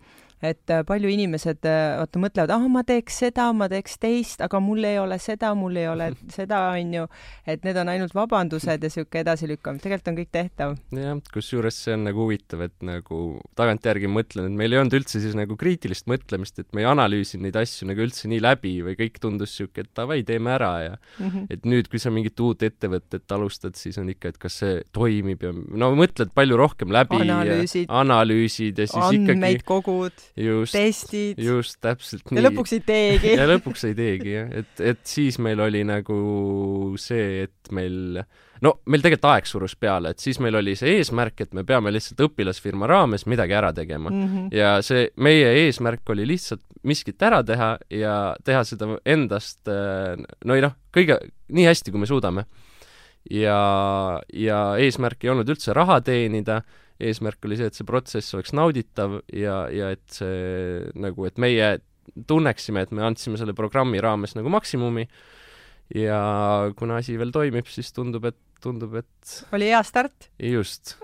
et 0.42 0.70
äh, 0.70 0.84
palju 0.86 1.10
inimesed 1.10 1.66
äh, 1.66 1.96
vaata 1.98 2.20
mõtlevad, 2.22 2.52
ah 2.54 2.66
ma 2.70 2.84
teeks 2.86 3.16
seda, 3.24 3.48
ma 3.56 3.66
teeks 3.70 3.98
teist, 3.98 4.42
aga 4.44 4.60
mul 4.62 4.84
ei 4.86 4.98
ole 5.00 5.18
seda, 5.22 5.50
mul 5.58 5.78
ei 5.80 5.88
ole 5.90 6.10
seda, 6.36 6.60
onju. 6.78 7.06
et 7.48 7.66
need 7.66 7.80
on 7.80 7.90
ainult 7.90 8.14
vabandused 8.14 8.84
ja 8.84 8.92
sihuke 8.92 9.22
edasilükkamine, 9.24 9.82
tegelikult 9.82 10.12
on 10.12 10.20
kõik 10.20 10.32
tehtav. 10.34 10.76
jah, 10.94 11.18
kusjuures 11.34 11.80
see 11.84 11.96
on 11.96 12.06
nagu 12.06 12.22
huvitav, 12.22 12.62
et 12.68 12.86
nagu 12.86 13.22
tagantjärgi 13.58 14.10
mõtlen, 14.12 14.52
et 14.52 14.60
meil 14.62 14.76
ei 14.76 14.82
olnud 14.82 14.98
üldse 15.00 15.22
siis 15.22 15.34
nagu 15.38 15.58
kriitilist 15.58 16.06
mõtlemist, 16.10 16.62
et 16.62 16.70
me 16.76 16.84
ei 16.84 16.90
analüüsinud 16.90 17.48
neid 17.48 17.58
asju 17.58 17.90
nagu 17.90 18.06
üldse 18.06 18.30
nii 18.30 18.42
läbi 18.44 18.76
või 18.86 18.94
kõik 18.98 19.18
tundus 19.22 19.56
sihuke, 19.58 19.86
et 19.86 19.92
davai, 19.98 20.20
teeme 20.28 20.54
ära 20.54 20.72
ja 20.84 20.94
mm 20.94 21.26
-hmm. 21.26 21.46
et 21.50 21.66
nüüd, 21.66 21.90
kui 21.90 21.98
sa 21.98 22.14
mingit 22.14 22.38
uut 22.40 22.62
ettevõtet 22.62 23.26
alustad, 23.34 23.74
siis 23.74 23.98
on 23.98 24.08
ikka, 24.14 24.34
et 24.34 24.38
kas 24.38 24.60
see 24.62 24.80
toimib 24.94 25.42
ja 25.42 25.52
no 25.52 25.90
mõtled 25.98 26.30
palju 26.34 26.56
rohkem 26.56 26.94
läbi 26.94 27.18
analüüsid, 27.24 27.88
ja 27.88 28.00
analüüsid 28.04 28.78
ja 28.78 28.86
siis 28.86 29.18
ikkagi 29.18 29.62
kogud 29.66 30.27
just, 30.38 30.76
testid. 30.76 31.38
just, 31.42 31.78
täpselt 31.84 32.30
nii. 32.30 32.40
ja 32.40 32.48
lõpuks 32.48 32.74
ei 32.76 32.82
teegi 32.86 33.32
ja 33.34 33.46
lõpuks 33.48 33.86
ei 33.88 33.96
teegi, 33.98 34.34
jah. 34.34 34.50
et, 34.62 34.84
et 34.94 35.00
siis 35.08 35.38
meil 35.42 35.60
oli 35.64 35.82
nagu 35.88 36.18
see, 37.00 37.48
et 37.48 37.72
meil 37.74 38.20
no 38.64 38.74
meil 38.90 39.04
tegelikult 39.04 39.30
aeg 39.32 39.48
surus 39.50 39.74
peale, 39.80 40.12
et 40.14 40.22
siis 40.22 40.40
meil 40.42 40.58
oli 40.58 40.74
see 40.78 40.98
eesmärk, 40.98 41.44
et 41.44 41.54
me 41.56 41.64
peame 41.66 41.92
lihtsalt 41.94 42.22
õpilasfirma 42.28 42.88
raames 42.90 43.26
midagi 43.30 43.56
ära 43.58 43.72
tegema 43.76 44.10
mm. 44.10 44.24
-hmm. 44.24 44.48
ja 44.56 44.78
see, 44.84 45.08
meie 45.16 45.50
eesmärk 45.64 46.14
oli 46.14 46.26
lihtsalt 46.28 46.64
miskit 46.88 47.22
ära 47.22 47.42
teha 47.42 47.76
ja 47.90 48.14
teha 48.44 48.64
seda 48.64 48.96
endast 49.06 49.68
no 49.68 50.54
ei 50.56 50.64
noh, 50.64 50.74
kõige, 50.94 51.18
nii 51.50 51.66
hästi, 51.66 51.92
kui 51.92 52.00
me 52.00 52.06
suudame. 52.06 52.46
ja, 53.30 54.20
ja 54.32 54.60
eesmärk 54.78 55.24
ei 55.24 55.30
olnud 55.30 55.48
üldse 55.48 55.74
raha 55.76 56.00
teenida 56.00 56.62
eesmärk 56.98 57.44
oli 57.46 57.58
see, 57.58 57.70
et 57.70 57.78
see 57.78 57.86
protsess 57.86 58.34
oleks 58.36 58.54
nauditav 58.56 59.20
ja, 59.34 59.60
ja 59.72 59.92
et 59.94 60.04
see 60.12 60.82
nagu, 60.98 61.26
et 61.28 61.38
meie 61.40 61.76
tunneksime, 62.28 62.82
et 62.82 62.94
me 62.94 63.04
andsime 63.06 63.38
selle 63.40 63.54
programmi 63.56 64.00
raames 64.02 64.34
nagu 64.38 64.50
maksimumi. 64.52 65.06
Ja 65.96 66.18
kuna 66.76 66.98
asi 67.00 67.14
veel 67.16 67.30
toimib, 67.32 67.68
siis 67.72 67.94
tundub, 67.96 68.26
et 68.28 68.36
tundub, 68.60 68.98
et 69.00 69.36
oli 69.56 69.70
hea 69.70 69.80
start? 69.86 70.28
just. 70.42 70.98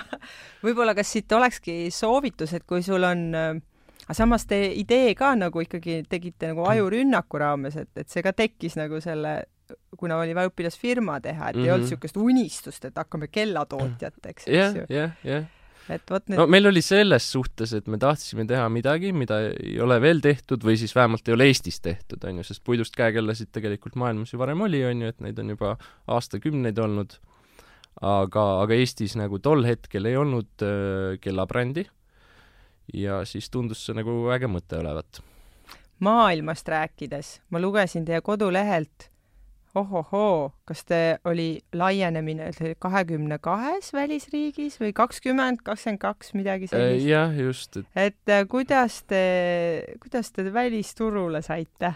Võib-olla 0.64 0.94
kas 0.96 1.10
siit 1.12 1.32
olekski 1.36 1.90
soovitus, 1.92 2.54
et 2.56 2.64
kui 2.68 2.84
sul 2.86 3.04
on 3.04 3.26
aga 3.34 4.16
samas 4.16 4.46
te 4.48 4.58
idee 4.74 5.12
ka 5.18 5.34
nagu 5.38 5.62
ikkagi 5.62 6.00
tegite 6.10 6.50
nagu 6.50 6.64
ajurünnaku 6.70 7.40
raames, 7.42 7.76
et, 7.78 7.90
et 8.00 8.08
see 8.10 8.24
ka 8.26 8.32
tekkis 8.36 8.78
nagu 8.80 8.98
selle 9.04 9.42
kuna 9.98 10.20
oli 10.22 10.34
vaja 10.36 10.50
õpilasfirma 10.50 11.20
teha, 11.22 11.50
et 11.50 11.56
mm 11.56 11.62
-hmm. 11.62 11.66
ei 11.66 11.72
olnud 11.72 11.88
niisugust 11.88 12.16
mhm. 12.16 12.24
unistust, 12.24 12.84
et 12.84 12.96
hakkame 12.96 13.28
kellatootjateks, 13.28 14.44
eks 14.46 14.54
yeah, 14.54 14.76
ju. 14.76 14.86
jah, 14.88 15.16
jah 15.24 15.48
et 15.94 16.12
vot 16.12 16.26
nüüd 16.28 16.38
no 16.38 16.46
meil 16.50 16.68
oli 16.70 16.82
selles 16.84 17.26
suhtes, 17.32 17.72
et 17.76 17.88
me 17.90 17.98
tahtsime 18.00 18.44
teha 18.48 18.66
midagi, 18.72 19.12
mida 19.16 19.40
ei 19.50 19.78
ole 19.82 19.98
veel 20.02 20.20
tehtud 20.24 20.64
või 20.66 20.76
siis 20.80 20.94
vähemalt 20.96 21.28
ei 21.28 21.34
ole 21.34 21.48
Eestis 21.50 21.80
tehtud, 21.84 22.22
on 22.28 22.40
ju, 22.40 22.46
sest 22.46 22.62
puidust 22.66 22.96
käekellasid 22.98 23.50
tegelikult 23.54 23.98
maailmas 24.00 24.32
ju 24.34 24.40
varem 24.40 24.60
oli, 24.66 24.82
on 24.86 25.02
ju, 25.04 25.12
et 25.14 25.24
neid 25.24 25.38
on 25.42 25.54
juba 25.54 25.74
aastakümneid 26.10 26.78
olnud, 26.78 27.16
aga, 28.06 28.44
aga 28.62 28.78
Eestis 28.78 29.16
nagu 29.18 29.40
tol 29.42 29.64
hetkel 29.66 30.06
ei 30.10 30.18
olnud 30.20 30.66
äh, 30.66 31.16
kellabrändi 31.22 31.86
ja 32.94 33.22
siis 33.28 33.50
tundus 33.50 33.84
see 33.86 33.96
nagu 33.96 34.14
äge 34.34 34.50
mõte 34.50 34.78
olevat. 34.80 35.22
maailmast 36.00 36.68
rääkides, 36.68 37.40
ma 37.50 37.60
lugesin 37.60 38.06
teie 38.08 38.20
kodulehelt, 38.24 39.10
ohohoo, 39.78 40.50
kas 40.66 40.84
te 40.88 41.00
oli 41.28 41.60
laienemine 41.76 42.50
kahekümne 42.82 43.38
kahes 43.42 43.92
välisriigis 43.94 44.80
või 44.82 44.92
kakskümmend, 44.96 45.62
kakskümmend 45.66 46.02
kaks, 46.02 46.34
midagi 46.34 46.70
sellist? 46.70 47.06
jah, 47.06 47.34
just, 47.38 47.80
et 47.80 48.10
et 48.10 48.34
äh, 48.34 48.44
kuidas 48.50 49.02
te, 49.08 49.24
kuidas 50.02 50.32
te 50.34 50.46
välisturule 50.52 51.42
saite? 51.46 51.94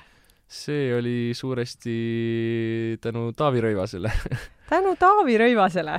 see 0.55 0.93
oli 0.95 1.33
suuresti 1.35 2.99
tänu 3.03 3.33
Taavi 3.37 3.63
Rõivasele 3.65 4.13
tänu 4.73 4.95
Taavi 5.01 5.39
Rõivasele? 5.41 5.99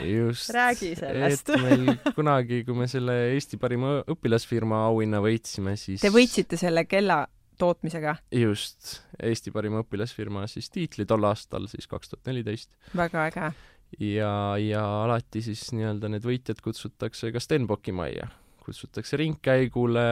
räägi 0.56 0.94
sellest. 0.96 1.50
et 1.50 1.62
meil 1.62 1.96
kunagi, 2.16 2.64
kui 2.68 2.78
me 2.78 2.88
selle 2.88 3.18
Eesti 3.34 3.60
parima 3.62 3.98
õpilasfirma 4.16 4.86
auhinna 4.88 5.20
võitsime, 5.24 5.76
siis 5.80 6.06
Te 6.06 6.14
võitsite 6.14 6.60
selle 6.62 6.86
kella 6.88 7.26
tootmisega. 7.60 8.16
just, 8.36 9.00
Eesti 9.22 9.54
parima 9.56 9.84
õpilasfirma 9.84 10.46
siis 10.52 10.70
tiitli 10.74 11.08
tol 11.10 11.26
aastal, 11.28 11.70
siis 11.72 11.88
kaks 11.92 12.12
tuhat 12.12 12.32
neliteist. 12.32 12.72
väga 12.96 13.28
äge. 13.30 13.52
ja, 14.00 14.32
ja 14.62 14.86
alati 15.04 15.44
siis 15.46 15.68
nii-öelda 15.76 16.12
need 16.16 16.26
võitjad 16.26 16.62
kutsutakse 16.64 17.32
ka 17.36 17.44
Stenbocki 17.44 17.96
majja, 17.96 18.30
kutsutakse 18.66 19.20
ringkäigule, 19.22 20.08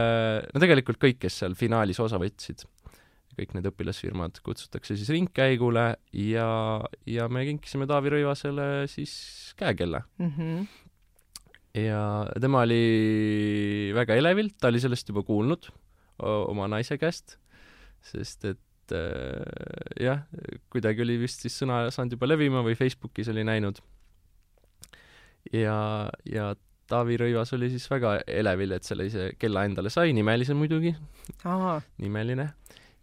no 0.52 0.62
tegelikult 0.62 1.02
kõik, 1.02 1.20
kes 1.26 1.42
seal 1.42 1.58
finaalis 1.58 2.00
osa 2.02 2.20
võtsid, 2.22 2.66
kõik 3.34 3.56
need 3.56 3.66
õpilasfirmad 3.66 4.38
kutsutakse 4.46 4.96
siis 4.98 5.10
ringkäigule 5.10 5.88
ja, 6.14 6.48
ja 7.10 7.26
me 7.28 7.42
kinkisime 7.48 7.88
Taavi 7.90 8.14
Rõivasele 8.14 8.86
siis 8.90 9.14
käekella 9.58 10.04
mm. 10.18 10.32
-hmm 10.38 10.64
ja 11.74 12.00
tema 12.40 12.60
oli 12.62 13.90
väga 13.94 14.14
elevil, 14.14 14.52
ta 14.60 14.70
oli 14.70 14.78
sellest 14.78 15.08
juba 15.10 15.24
kuulnud 15.26 15.66
oma 16.22 16.68
naise 16.70 16.98
käest, 17.00 17.38
sest 18.04 18.44
et 18.52 18.94
äh, 18.94 19.42
jah, 20.00 20.22
kuidagi 20.72 21.04
oli 21.04 21.18
vist 21.22 21.44
siis 21.44 21.56
sõna 21.62 21.84
saanud 21.94 22.16
juba 22.16 22.28
levima 22.28 22.62
või 22.66 22.76
Facebookis 22.78 23.30
oli 23.32 23.44
näinud. 23.46 23.80
ja, 25.52 26.10
ja 26.28 26.52
Taavi 26.90 27.16
Rõivas 27.16 27.54
oli 27.56 27.70
siis 27.72 27.86
väga 27.88 28.18
elevil, 28.28 28.74
et 28.76 28.84
sellise 28.84 29.30
kella 29.40 29.64
endale 29.64 29.90
sai, 29.92 30.12
nimelise 30.16 30.54
muidugi, 30.56 30.94
nimeline. 31.98 32.50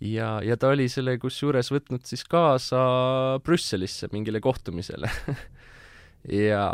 ja, 0.06 0.36
ja 0.46 0.58
ta 0.58 0.70
oli 0.74 0.88
selle 0.90 1.18
kusjuures 1.22 1.72
võtnud 1.74 2.06
siis 2.06 2.24
kaasa 2.30 3.40
Brüsselisse 3.44 4.12
mingile 4.14 4.42
kohtumisele 4.42 5.10
ja, 6.30 6.66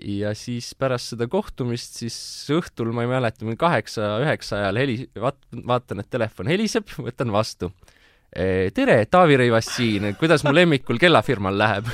ja 0.00 0.32
siis 0.38 0.72
pärast 0.78 1.12
seda 1.12 1.28
kohtumist, 1.30 1.98
siis 2.00 2.16
õhtul, 2.52 2.92
ma 2.96 3.04
ei 3.04 3.10
mäleta, 3.10 3.44
mingi 3.44 3.60
kaheksa-üheksa 3.60 4.60
ajal 4.60 4.80
heli-, 4.80 5.08
vaat-, 5.20 5.42
vaatan, 5.68 6.02
et 6.02 6.10
telefon 6.12 6.50
heliseb, 6.52 6.88
võtan 7.08 7.34
vastu. 7.34 7.72
Tere, 8.32 8.94
Taavi 9.12 9.36
Rõivas 9.36 9.66
siin, 9.74 10.06
kuidas 10.16 10.40
mu 10.46 10.54
lemmikul 10.56 10.96
kellafirmal 11.00 11.58
läheb? 11.60 11.90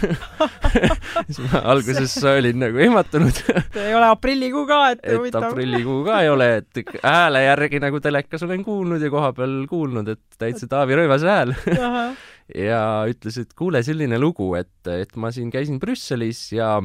Siis 1.26 1.40
ma 1.48 1.62
alguses 1.72 2.14
olin 2.30 2.60
nagu 2.62 2.78
ehmatunud. 2.84 3.40
Ei 3.82 3.94
ole 3.96 4.06
aprillikuu 4.12 4.62
ka, 4.68 4.80
et 4.94 5.02
huvitav. 5.16 5.48
aprillikuu 5.50 6.04
ka 6.06 6.20
ei 6.22 6.30
ole, 6.30 6.48
et 6.60 6.82
hääle 7.02 7.42
järgi 7.42 7.82
nagu 7.82 8.00
telekas 8.04 8.46
olen 8.46 8.62
kuulnud 8.66 9.02
ja 9.02 9.10
kohapeal 9.10 9.60
kuulnud, 9.70 10.14
et 10.14 10.38
täitsa 10.38 10.70
Taavi 10.70 11.00
Rõivase 11.02 11.32
hääl. 11.32 11.54
Ja 12.48 13.04
ütles, 13.04 13.34
et 13.42 13.50
kuule, 13.52 13.82
selline 13.84 14.16
lugu, 14.16 14.46
et, 14.56 14.70
et 14.88 15.10
ma 15.20 15.28
siin 15.28 15.50
käisin 15.52 15.76
Brüsselis 15.82 16.46
ja 16.54 16.78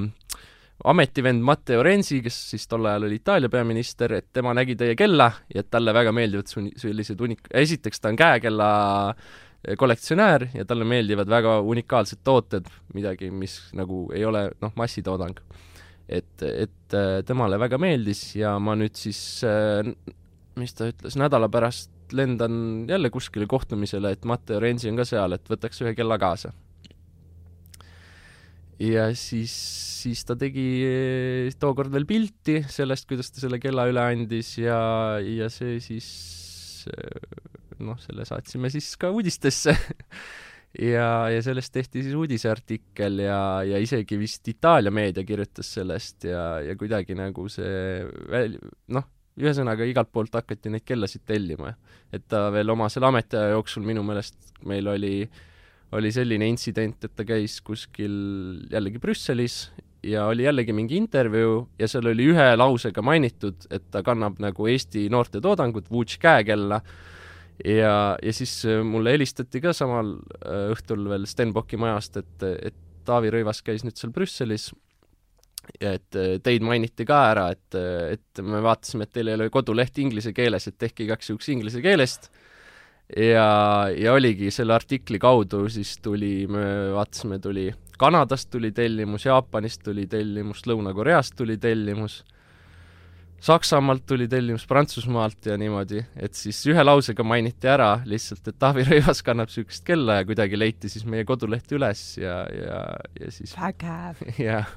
ametivend 0.83 1.43
Matteo 1.45 1.83
Renzi, 1.83 2.19
kes 2.23 2.35
siis 2.51 2.67
tol 2.67 2.85
ajal 2.89 3.07
oli 3.07 3.19
Itaalia 3.21 3.51
peaminister, 3.51 4.17
et 4.19 4.29
tema 4.35 4.53
nägi 4.55 4.75
teie 4.79 4.97
kella 4.99 5.29
ja 5.53 5.63
et 5.63 5.69
talle 5.71 5.93
väga 5.95 6.11
meeldivad 6.15 6.49
sellised 6.49 7.23
unik-, 7.23 7.49
esiteks 7.63 8.03
ta 8.03 8.11
on 8.11 8.19
käekella 8.19 8.69
kollektsionäär 9.79 10.49
ja 10.57 10.65
talle 10.67 10.85
meeldivad 10.87 11.29
väga 11.31 11.59
unikaalsed 11.63 12.19
tooted, 12.23 12.67
midagi, 12.93 13.31
mis 13.31 13.59
nagu 13.77 14.05
ei 14.15 14.25
ole 14.27 14.49
noh, 14.61 14.73
massitoodang. 14.75 15.39
et, 16.09 16.43
et 16.43 16.95
temale 17.25 17.57
väga 17.59 17.79
meeldis 17.79 18.35
ja 18.35 18.57
ma 18.59 18.75
nüüd 18.75 18.99
siis, 18.99 19.21
mis 20.59 20.75
ta 20.75 20.89
ütles, 20.91 21.15
nädala 21.17 21.47
pärast 21.49 21.91
lendan 22.13 22.85
jälle 22.89 23.09
kuskile 23.09 23.47
kohtumisele, 23.47 24.11
et 24.11 24.25
Matteo 24.25 24.59
Renzi 24.59 24.91
on 24.91 24.99
ka 24.99 25.07
seal, 25.07 25.33
et 25.33 25.49
võtaks 25.49 25.81
ühe 25.85 25.95
kella 25.95 26.19
kaasa. 26.19 26.51
Ja 28.83 29.09
siis, 29.17 29.53
siis 30.03 30.23
ta 30.27 30.35
tegi 30.39 30.67
tookord 31.59 31.93
veel 31.93 32.07
pilti 32.09 32.61
sellest, 32.69 33.07
kuidas 33.09 33.31
ta 33.31 33.43
selle 33.43 33.59
kella 33.63 33.87
üle 33.91 34.03
andis 34.03 34.55
ja, 34.59 34.79
ja 35.23 35.49
see 35.53 35.79
siis 35.83 36.09
noh, 37.83 37.99
selle 38.01 38.25
saatsime 38.27 38.71
siis 38.73 38.93
ka 38.99 39.11
uudistesse 39.13 39.75
ja, 40.93 41.07
ja 41.31 41.41
sellest 41.45 41.73
tehti 41.73 42.03
siis 42.05 42.15
uudiseartikkel 42.17 43.23
ja, 43.25 43.39
ja 43.67 43.81
isegi 43.81 44.17
vist 44.19 44.47
Itaalia 44.51 44.93
meedia 44.93 45.25
kirjutas 45.27 45.73
sellest 45.77 46.27
ja, 46.29 46.45
ja 46.65 46.77
kuidagi 46.79 47.17
nagu 47.17 47.47
see 47.51 48.03
väl-, 48.31 48.59
noh, 48.95 49.07
ühesõnaga 49.39 49.85
igalt 49.89 50.11
poolt 50.13 50.35
hakati 50.37 50.71
neid 50.73 50.85
kellasid 50.85 51.23
tellima. 51.25 51.73
et 52.13 52.25
ta 52.29 52.49
veel 52.53 52.69
oma 52.69 52.89
selle 52.89 53.09
ametiaja 53.09 53.55
jooksul 53.55 53.85
minu 53.85 54.03
meelest 54.05 54.53
meil 54.69 54.87
oli, 54.87 55.15
oli 55.93 56.11
selline 56.13 56.47
intsident, 56.49 57.05
et 57.05 57.15
ta 57.15 57.25
käis 57.27 57.59
kuskil 57.65 58.13
jällegi 58.71 59.01
Brüsselis 59.01 59.57
ja 60.03 60.25
oli 60.27 60.47
jällegi 60.47 60.73
mingi 60.75 60.97
intervjuu 60.99 61.57
ja 61.79 61.87
seal 61.87 62.09
oli 62.11 62.27
ühe 62.33 62.47
lausega 62.57 63.03
mainitud, 63.05 63.67
et 63.71 63.89
ta 63.91 64.03
kannab 64.05 64.39
nagu 64.43 64.67
Eesti 64.67 65.07
noorte 65.13 65.41
toodangut, 65.41 65.91
Vutš 65.91 66.17
käekella, 66.21 66.81
ja, 67.65 67.93
ja 68.17 68.33
siis 68.33 68.57
mulle 68.83 69.15
helistati 69.15 69.61
ka 69.63 69.73
samal 69.75 70.15
äh, 70.43 70.71
õhtul 70.73 71.07
veel 71.11 71.27
Stenbocki 71.29 71.79
majast, 71.79 72.19
et, 72.23 72.49
et 72.71 72.79
Taavi 73.07 73.31
Rõivas 73.33 73.61
käis 73.65 73.83
nüüd 73.85 73.99
seal 73.99 74.13
Brüsselis 74.15 74.71
ja 75.79 75.93
et 75.97 76.17
äh, 76.19 76.35
teid 76.43 76.65
mainiti 76.65 77.05
ka 77.07 77.19
ära, 77.31 77.47
et, 77.55 77.77
äh, 77.77 78.15
et 78.17 78.43
me 78.43 78.61
vaatasime, 78.63 79.07
et 79.07 79.13
teil 79.15 79.31
ei 79.31 79.39
ole 79.39 79.49
koduleht 79.53 79.99
inglise 80.03 80.33
keeles, 80.35 80.67
et 80.67 80.77
tehke 80.79 81.05
igaks 81.07 81.31
juhuks 81.31 81.49
inglise 81.53 81.83
keelest. 81.83 82.29
Ja, 83.17 83.47
ja 83.97 84.13
oligi 84.13 84.51
selle 84.51 84.73
artikli 84.73 85.19
kaudu 85.19 85.67
siis 85.69 85.97
tuli, 86.01 86.47
me 86.47 86.93
vaatasime, 86.93 87.39
tuli 87.39 87.71
Kanadast 87.97 88.49
tuli 88.49 88.71
tellimus, 88.71 89.25
Jaapanist 89.25 89.83
tuli 89.85 90.07
tellimus, 90.09 90.63
Lõuna-Koreast 90.67 91.37
tuli 91.37 91.57
tellimus 91.61 92.23
Saksamaalt 93.43 94.05
tuli 94.07 94.27
tellimus 94.31 94.63
Prantsusmaalt 94.67 95.49
ja 95.49 95.57
niimoodi, 95.59 95.99
et 96.15 96.37
siis 96.37 96.61
ühe 96.71 96.83
lausega 96.85 97.25
mainiti 97.27 97.67
ära 97.67 97.89
lihtsalt, 98.07 98.45
et 98.47 98.55
Taavi 98.59 98.85
Rõivas 98.87 99.19
kannab 99.25 99.51
niisugust 99.51 99.83
kella 99.87 100.21
ja 100.21 100.27
kuidagi 100.29 100.59
leiti 100.59 100.91
siis 100.91 101.03
meie 101.09 101.25
koduleht 101.27 101.67
üles 101.75 102.05
ja, 102.21 102.37
ja, 102.47 102.79
ja 103.19 103.33
siis 103.35 103.51
vägev. 103.59 104.23
jah. 104.47 104.71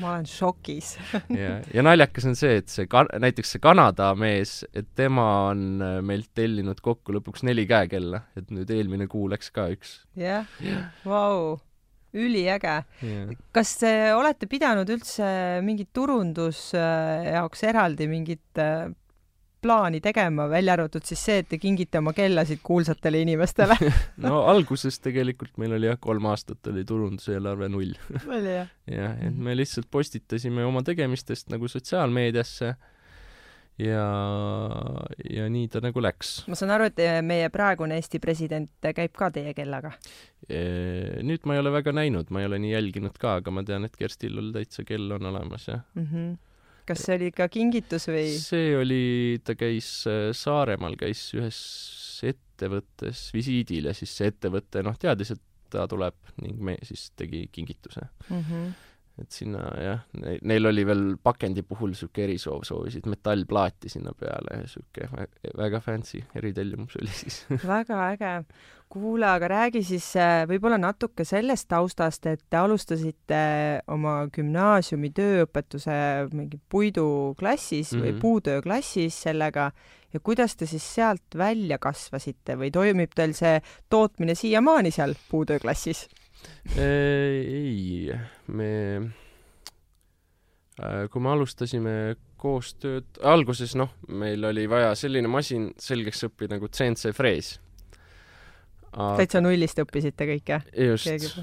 ma 0.00 0.14
olen 0.14 0.28
šokis 0.30 0.94
ja, 1.42 1.58
ja 1.74 1.84
naljakas 1.84 2.30
on 2.32 2.40
see, 2.40 2.62
et 2.62 2.72
see 2.72 2.88
ka-, 2.88 3.10
näiteks 3.20 3.56
see 3.56 3.64
Kanada 3.68 4.14
mees, 4.16 4.62
et 4.72 4.88
tema 4.96 5.28
on 5.50 5.68
äh, 5.84 6.00
meilt 6.00 6.32
tellinud 6.38 6.80
kokku 6.80 7.18
lõpuks 7.18 7.44
neli 7.44 7.68
käekella, 7.68 8.24
et 8.40 8.48
nüüd 8.48 8.72
eelmine 8.72 9.10
kuu 9.10 9.28
läks 9.28 9.52
ka 9.52 9.68
üks. 9.76 9.98
jah 10.16 10.48
vau 11.04 11.58
üliäge. 12.16 12.78
Yeah.. 13.04 13.34
kas 13.52 13.74
te 13.82 13.92
olete 14.16 14.48
pidanud 14.48 14.88
üldse 14.88 15.26
mingit 15.64 15.90
turundus 15.92 16.70
jaoks 16.72 17.66
eraldi 17.68 18.08
mingit 18.08 18.62
äh, 18.62 18.88
plaani 19.60 20.00
tegema, 20.00 20.46
välja 20.50 20.72
arvatud 20.76 21.04
siis 21.06 21.22
see, 21.24 21.38
et 21.42 21.48
te 21.50 21.58
kingite 21.58 21.98
oma 21.98 22.12
kellasid 22.16 22.60
kuulsatele 22.64 23.22
inimestele. 23.24 23.76
No 24.28 24.42
alguses 24.50 24.98
tegelikult 25.02 25.58
meil 25.60 25.74
oli 25.76 25.88
jah, 25.90 25.98
kolm 26.00 26.28
aastat 26.30 26.70
oli 26.70 26.84
turunduseelarve 26.86 27.68
null. 27.72 27.94
oli 28.26 28.54
jah? 28.54 28.70
jah, 28.98 29.18
et 29.26 29.34
me 29.34 29.56
lihtsalt 29.58 29.90
postitasime 29.90 30.64
oma 30.66 30.84
tegemistest 30.86 31.50
nagu 31.52 31.70
sotsiaalmeediasse 31.70 32.74
ja, 33.78 34.06
ja 35.30 35.46
nii 35.52 35.68
ta 35.72 35.82
nagu 35.84 36.02
läks. 36.02 36.32
ma 36.50 36.58
saan 36.58 36.74
aru, 36.74 36.90
et 36.90 37.02
meie 37.26 37.48
praegune 37.54 37.98
Eesti 37.98 38.20
president 38.22 38.90
käib 38.94 39.14
ka 39.18 39.30
teie 39.34 39.54
kellaga? 39.56 39.94
Nüüd 40.48 41.46
ma 41.46 41.56
ei 41.56 41.62
ole 41.62 41.72
väga 41.74 41.94
näinud, 41.96 42.32
ma 42.34 42.42
ei 42.42 42.50
ole 42.50 42.60
nii 42.62 42.74
jälginud 42.74 43.18
ka, 43.20 43.38
aga 43.42 43.54
ma 43.54 43.64
tean, 43.66 43.86
et 43.88 43.96
Kerstil 43.98 44.38
täitsa 44.54 44.84
kell 44.88 45.16
on 45.18 45.32
olemas, 45.32 45.70
jah 45.70 45.82
mm. 45.94 46.06
-hmm 46.12 46.36
kas 46.88 47.04
see 47.04 47.18
oli 47.18 47.28
ka 47.36 47.48
kingitus 47.52 48.08
või? 48.08 48.30
see 48.40 48.72
oli, 48.78 49.02
ta 49.44 49.52
käis 49.58 49.90
äh, 50.08 50.30
Saaremaal, 50.36 50.96
käis 51.00 51.26
ühes 51.36 51.58
ettevõttes 52.28 53.28
visiidil 53.34 53.90
ja 53.90 53.94
siis 53.96 54.14
see 54.16 54.32
ettevõte 54.32 54.82
noh, 54.86 54.96
teadis, 55.00 55.34
et 55.36 55.44
ta 55.68 55.84
tuleb 55.90 56.16
ning 56.40 56.60
me 56.64 56.78
siis 56.86 57.10
tegi 57.18 57.44
kingituse 57.52 58.06
mm. 58.30 58.40
-hmm. 58.40 58.70
Et 59.22 59.34
sinna 59.34 59.64
jah 59.82 60.00
ne,, 60.20 60.38
neil 60.42 60.70
oli 60.70 60.86
veel 60.86 61.04
pakendi 61.22 61.64
puhul 61.66 61.94
niisugune 61.94 62.28
erisoov, 62.28 62.64
soovisid 62.68 63.08
metallplaati 63.10 63.90
sinna 63.92 64.14
peale 64.18 64.56
ja 64.56 64.64
niisugune 64.64 65.28
väga 65.58 65.80
fancy 65.84 66.22
eritellimus 66.38 66.98
oli 67.00 67.14
siis 67.22 67.44
väga 67.74 68.02
äge 68.12 68.34
kuule, 68.88 69.26
aga 69.26 69.48
räägi 69.52 69.82
siis 69.84 70.06
äh, 70.16 70.42
võib-olla 70.48 70.78
natuke 70.80 71.24
sellest 71.28 71.68
taustast, 71.68 72.26
et 72.30 72.40
te 72.50 72.56
alustasite 72.56 73.40
oma 73.92 74.22
gümnaasiumi 74.32 75.10
tööõpetuse 75.16 75.98
mingi 76.32 76.60
puiduklassis 76.72 77.92
mm 77.92 77.98
-hmm. 77.98 78.04
või 78.04 78.12
mhm. 78.12 78.20
puutööklassis 78.20 79.22
sellega 79.28 79.70
ja 80.12 80.20
kuidas 80.20 80.56
te 80.56 80.66
siis 80.66 80.94
sealt 80.94 81.36
välja 81.36 81.78
kasvasite 81.78 82.56
või 82.56 82.70
toimib 82.72 83.12
teil 83.14 83.34
see 83.36 83.60
tootmine 83.90 84.34
siiamaani 84.34 84.90
seal 84.90 85.14
puutööklassis? 85.30 86.08
ei, 86.84 88.12
me, 88.46 88.72
äh, 90.80 91.04
kui 91.12 91.22
me 91.24 91.32
alustasime 91.34 91.94
koostööd, 92.38 93.18
alguses 93.26 93.74
noh, 93.78 93.90
meil 94.08 94.44
oli 94.46 94.68
vaja 94.70 94.92
selline 94.98 95.30
masin 95.30 95.72
selgeks 95.80 96.28
õppida 96.28 96.56
nagu 96.56 96.70
CNC 96.70 97.14
frees 97.16 97.56
aga... 98.92 99.16
täitsa 99.20 99.42
nullist 99.42 99.80
õppisite 99.82 100.28
kõik, 100.32 100.52
jah? 100.54 100.66
just. 100.88 101.40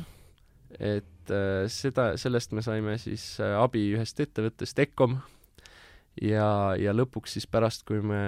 et 0.79 1.33
äh, 1.33 1.65
seda, 1.71 2.13
sellest 2.21 2.55
me 2.55 2.63
saime 2.65 2.97
siis 3.01 3.35
äh, 3.43 3.57
abi 3.59 3.87
ühest 3.95 4.19
ettevõttest, 4.23 4.79
Ecom, 4.85 5.19
ja, 6.21 6.47
ja 6.79 6.95
lõpuks 6.95 7.37
siis 7.37 7.47
pärast, 7.49 7.85
kui 7.87 8.01
me, 8.03 8.23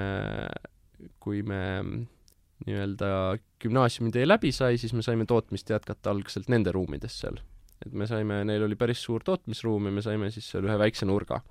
kui 1.23 1.43
me 1.45 1.61
nii-öelda 2.65 3.37
gümnaasiumitee 3.61 4.25
läbi 4.27 4.51
sai, 4.55 4.77
siis 4.81 4.93
me 4.97 5.03
saime 5.05 5.27
tootmist 5.29 5.69
jätkata 5.69 6.11
algselt 6.13 6.49
nende 6.49 6.73
ruumides 6.73 7.19
seal. 7.21 7.39
et 7.85 7.93
me 7.93 8.07
saime, 8.09 8.41
neil 8.49 8.63
oli 8.65 8.75
päris 8.75 9.03
suur 9.05 9.23
tootmisruum 9.23 9.85
ja 9.85 9.91
me 9.93 10.01
saime 10.01 10.31
siis 10.33 10.47
seal 10.49 10.65
ühe 10.65 10.77
väikse 10.81 11.05
nurga. 11.05 11.41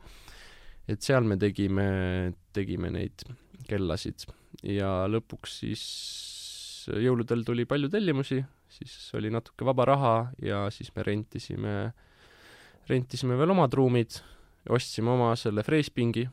et 0.89 1.03
seal 1.03 1.25
me 1.25 1.37
tegime, 1.39 2.33
tegime 2.53 2.91
neid 2.91 3.27
kellasid 3.69 4.27
ja 4.67 5.07
lõpuks 5.11 5.61
siis 5.63 5.85
jõuludel 6.87 7.43
tuli 7.47 7.67
palju 7.67 7.91
tellimusi, 7.91 8.41
siis 8.71 8.97
oli 9.19 9.31
natuke 9.31 9.67
vaba 9.67 9.87
raha 9.87 10.17
ja 10.43 10.67
siis 10.75 10.93
me 10.95 11.07
rentisime, 11.07 11.77
rentisime 12.91 13.39
veel 13.39 13.55
omad 13.55 13.75
ruumid, 13.75 14.21
ostsime 14.71 15.15
oma 15.15 15.33
selle 15.39 15.63
freespingi 15.67 16.27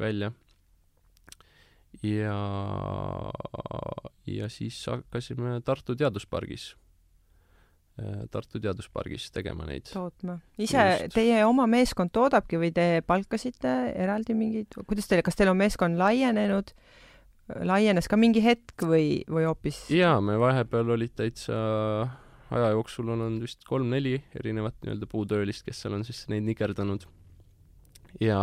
välja 0.00 0.32
ja, 2.00 2.36
ja 4.36 4.48
siis 4.52 4.78
hakkasime 4.88 5.60
Tartu 5.64 5.96
Teaduspargis, 5.98 6.72
Tartu 8.32 8.60
Teaduspargis 8.60 9.30
tegema 9.34 9.66
neid. 9.68 9.90
tootma. 9.92 10.38
ise, 10.58 11.08
teie 11.12 11.44
oma 11.44 11.66
meeskond 11.68 12.12
toodabki 12.12 12.60
või 12.60 12.72
te 12.74 13.02
palkasite 13.06 13.76
eraldi 13.92 14.34
mingeid, 14.34 14.80
kuidas 14.88 15.10
teil, 15.10 15.22
kas 15.26 15.36
teil 15.36 15.52
on 15.52 15.60
meeskond 15.60 16.00
laienenud 16.00 16.72
äh, 16.72 17.00
laienes 17.48 18.08
ka 18.10 18.18
mingi 18.20 18.42
hetk 18.44 18.84
või, 18.86 19.22
või 19.30 19.46
hoopis? 19.48 19.84
jaa, 19.92 20.16
me 20.24 20.38
vahepeal 20.40 20.94
olid 20.94 21.14
täitsa, 21.18 21.56
aja 22.52 22.72
jooksul 22.74 23.10
on 23.12 23.26
olnud 23.26 23.46
vist 23.46 23.66
kolm-neli 23.68 24.16
erinevat 24.38 24.78
nii-öelda 24.82 25.08
puutöölist, 25.10 25.64
kes 25.66 25.82
seal 25.82 25.96
on 25.98 26.06
siis 26.08 26.24
neid 26.32 26.46
nikerdanud. 26.46 27.06
ja 28.20 28.40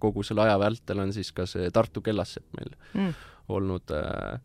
kogu 0.00 0.24
selle 0.24 0.46
aja 0.46 0.58
vältel 0.58 1.02
on 1.04 1.12
siis 1.12 1.32
ka 1.36 1.46
see 1.46 1.70
Tartu 1.70 2.00
kellassepp 2.00 2.48
meil 2.58 2.74
mm. 2.94 3.12
olnud 3.52 3.94
äh, 3.96 4.40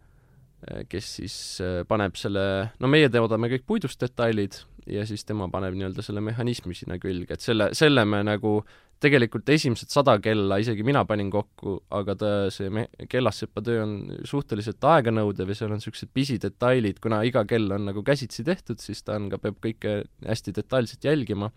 kes 0.90 1.12
siis 1.20 1.36
äh, 1.62 1.84
paneb 1.88 2.18
selle, 2.18 2.42
no 2.82 2.90
meie 2.90 3.12
toodame 3.14 3.50
kõik 3.52 3.68
puidust 3.70 4.02
detailid 4.02 4.58
ja 4.90 5.06
siis 5.06 5.26
tema 5.28 5.50
paneb 5.52 5.76
nii-öelda 5.78 6.04
selle 6.06 6.24
mehhanismi 6.24 6.76
sinna 6.78 6.98
külge, 7.02 7.36
et 7.36 7.44
selle, 7.44 7.70
selle 7.78 8.06
me 8.10 8.24
nagu 8.26 8.60
tegelikult 9.04 9.50
esimesed 9.54 9.92
sada 9.94 10.16
kella 10.24 10.58
isegi 10.62 10.82
mina 10.86 11.04
panin 11.06 11.30
kokku, 11.30 11.76
aga 11.94 12.16
ta, 12.18 12.32
see 12.54 12.72
me-, 12.74 12.88
kellassepa 13.12 13.62
töö 13.66 13.84
on 13.84 13.98
suhteliselt 14.26 14.88
aeganõudev 14.90 15.52
ja 15.54 15.60
seal 15.60 15.76
on 15.76 15.82
niisugused 15.82 16.10
pisidetailid, 16.18 17.02
kuna 17.04 17.22
iga 17.28 17.44
kell 17.50 17.70
on 17.76 17.86
nagu 17.92 18.02
käsitsi 18.06 18.46
tehtud, 18.48 18.82
siis 18.82 19.04
ta 19.06 19.20
on 19.20 19.30
ka, 19.30 19.42
peab 19.44 19.60
kõike 19.62 20.00
hästi 20.26 20.56
detailselt 20.58 21.06
jälgima, 21.06 21.52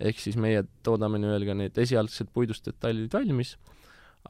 ehk 0.00 0.22
siis 0.22 0.40
meie 0.40 0.64
toodame 0.86 1.20
nii-öelda 1.20 1.58
need 1.58 1.84
esialgsed 1.84 2.32
puidust 2.32 2.72
detailid 2.72 3.12
valmis, 3.12 3.58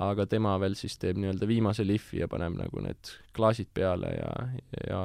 aga 0.00 0.26
tema 0.30 0.54
veel 0.62 0.76
siis 0.78 0.96
teeb 1.00 1.18
nii-öelda 1.20 1.48
viimase 1.48 1.84
lihvi 1.86 2.22
ja 2.22 2.28
paneb 2.30 2.56
nagu 2.58 2.84
need 2.84 3.12
klaasid 3.36 3.68
peale 3.74 4.14
ja, 4.16 4.32
ja 4.88 5.02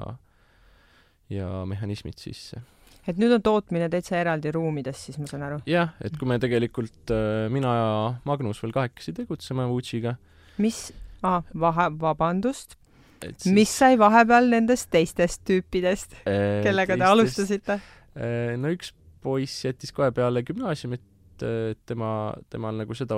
ja 1.29 1.49
mehhanismid 1.65 2.21
sisse 2.21 2.62
et 3.10 3.19
nüüd 3.21 3.36
on 3.38 3.43
tootmine 3.45 3.88
täitsa 3.93 4.17
eraldi 4.19 4.51
ruumides, 4.55 5.03
siis 5.08 5.19
ma 5.21 5.29
saan 5.29 5.45
aru? 5.47 5.60
jah, 5.69 5.93
et 6.05 6.15
kui 6.19 6.29
me 6.29 6.38
tegelikult, 6.41 7.13
äh, 7.13 7.45
mina 7.53 7.75
ja 7.77 7.91
Magnus 8.29 8.62
veel 8.63 8.73
kahekesi 8.75 9.13
tegutseme 9.17 9.67
Vutsiga. 9.69 10.15
mis, 10.62 10.88
aa, 11.25 11.41
vahe, 11.65 11.89
vabandust, 12.01 12.77
siis... 13.21 13.51
mis 13.53 13.73
sai 13.81 13.99
vahepeal 14.01 14.49
nendest 14.53 14.89
teistest 14.93 15.43
tüüpidest 15.49 16.17
äh,, 16.23 16.62
kellega 16.65 16.95
teistest... 16.95 17.03
te 17.03 17.12
alustasite 17.12 17.79
äh,? 17.79 18.55
no 18.62 18.73
üks 18.73 18.93
poiss 19.25 19.65
jättis 19.65 19.93
kohe 19.95 20.12
peale 20.13 20.43
gümnaasiumit, 20.45 21.01
äh, 21.43 21.73
tema, 21.85 22.33
temal 22.51 22.77
nagu 22.79 22.95
seda 22.97 23.17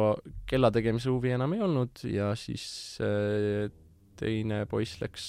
kella 0.50 0.72
tegemise 0.74 1.12
huvi 1.14 1.34
enam 1.36 1.56
ei 1.56 1.64
olnud 1.66 2.04
ja 2.10 2.32
siis 2.40 2.98
äh, 3.04 3.68
teine 4.18 4.64
poiss 4.66 4.98
läks, 4.98 5.26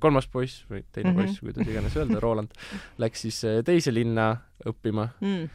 kolmas 0.00 0.26
poiss 0.28 0.66
või 0.68 0.82
teine 0.92 1.14
mm 1.14 1.16
-hmm. 1.16 1.22
poiss, 1.22 1.40
kuidas 1.40 1.70
iganes 1.72 1.94
öelda, 1.96 2.20
Roland, 2.20 2.50
läks 3.00 3.22
siis 3.24 3.38
teise 3.64 3.94
linna 3.94 4.26
õppima 4.60 5.06
mm. 5.24 5.46